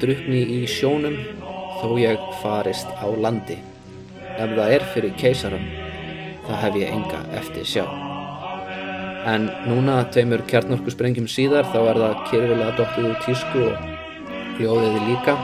drukni 0.04 0.44
í 0.60 0.64
sjónum 0.70 1.18
Þó 1.84 1.98
ég 2.00 2.22
farist 2.40 2.88
á 2.96 3.08
landi. 3.12 3.58
Ef 4.38 4.54
það 4.56 4.76
er 4.78 4.86
fyrir 4.94 5.16
keisarum 5.20 5.66
Það 6.44 6.60
hef 6.60 6.78
ég 6.80 6.90
enga 6.92 7.20
eftir 7.40 7.68
sjá. 7.68 7.84
En 9.32 9.46
núna 9.64 10.02
tveimur 10.12 10.44
kjarnorku 10.50 10.92
sprengjum 10.92 11.30
síðar 11.32 11.70
þá 11.72 11.78
er 11.80 12.00
það 12.02 12.16
kyrfilega 12.28 12.74
dóttið 12.80 13.08
úr 13.08 13.22
tísku 13.24 13.62
og 13.70 13.86
hljóðiði 14.58 15.04
líka 15.08 15.38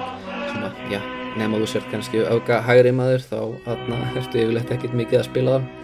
að, 0.59 0.81
já, 0.91 0.99
nema 1.39 1.61
þú 1.61 1.69
sért 1.71 1.87
kannski 1.93 2.25
auka 2.27 2.59
hægri 2.67 2.91
maður 2.97 3.23
þá 3.29 3.39
ertu 4.19 4.41
yfirlegt 4.41 4.73
ekkert 4.75 4.97
mikið 4.99 5.21
að 5.21 5.29
spila 5.29 5.55
það 5.55 5.78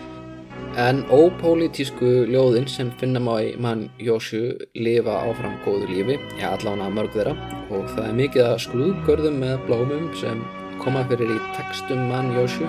en 0.81 1.03
ópolítísku 1.13 2.25
ljóðin 2.27 2.67
sem 2.67 2.89
finna 2.99 3.21
má 3.23 3.37
í 3.39 3.53
mann 3.61 3.87
Jósju 4.01 4.55
lifa 4.75 5.21
áfram 5.29 5.55
góðu 5.63 5.87
lífi 5.91 6.17
já 6.39 6.49
allavega 6.51 6.89
mörg 6.91 7.15
þeirra. 7.15 7.35
Og 7.71 7.87
það 7.93 8.09
er 8.09 8.17
mikið 8.19 8.47
að 8.49 8.59
skrúðgörðum 8.65 9.39
með 9.43 9.55
blómum 9.69 10.09
sem 10.19 10.43
koma 10.83 11.05
fyrir 11.09 11.31
í 11.31 11.39
textum 11.55 12.09
mann 12.11 12.33
Jósju 12.35 12.67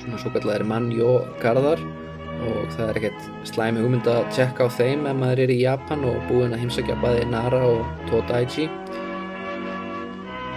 svona 0.00 0.20
svo 0.20 0.32
kallar 0.32 0.64
mann 0.64 0.88
Jó 0.92 1.20
Garðar 1.42 1.80
og 2.40 2.70
það 2.72 2.86
er 2.86 2.98
ekkert 3.00 3.48
slæmi 3.48 3.82
hugmynd 3.84 4.06
að 4.08 4.28
tjekka 4.32 4.64
á 4.64 4.68
þeim 4.72 5.04
ef 5.10 5.18
maður 5.18 5.42
er 5.44 5.52
í 5.52 5.58
Japan 5.60 6.06
og 6.08 6.22
búinn 6.30 6.54
að 6.56 6.62
heimsækja 6.64 6.96
bæði 7.02 7.26
Nara 7.28 7.60
og 7.68 7.82
Todaichi. 8.08 8.68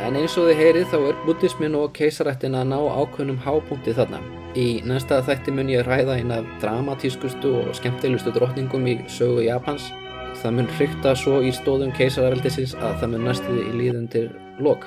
En 0.04 0.16
eins 0.20 0.38
og 0.40 0.48
þið 0.48 0.62
heyrið 0.62 0.88
þá 0.94 0.98
er 1.02 1.20
buddhismin 1.28 1.76
og 1.80 1.92
keisarættin 1.98 2.56
að 2.60 2.72
ná 2.72 2.80
ákveðnum 2.80 3.44
hápunkti 3.44 3.96
þarna. 4.00 4.24
Í 4.54 4.84
næsta 4.86 5.18
þætti 5.26 5.50
mun 5.58 5.70
ég 5.72 5.82
ræða 5.88 6.20
eina 6.22 6.36
dramatískustu 6.62 7.56
og 7.64 7.72
skemmtilegustu 7.74 8.30
drottningum 8.36 8.86
í 8.86 9.00
sögu 9.10 9.48
Japans. 9.48 9.88
Það 10.44 10.56
mun 10.60 10.70
hrykta 10.78 11.16
svo 11.18 11.40
í 11.42 11.50
stóðum 11.58 11.94
keisaraveldisins 11.98 12.78
að 12.78 13.00
það 13.02 13.16
mun 13.16 13.26
næstuði 13.32 13.66
í 13.66 13.76
líðundir 13.82 14.30
lok. 14.62 14.86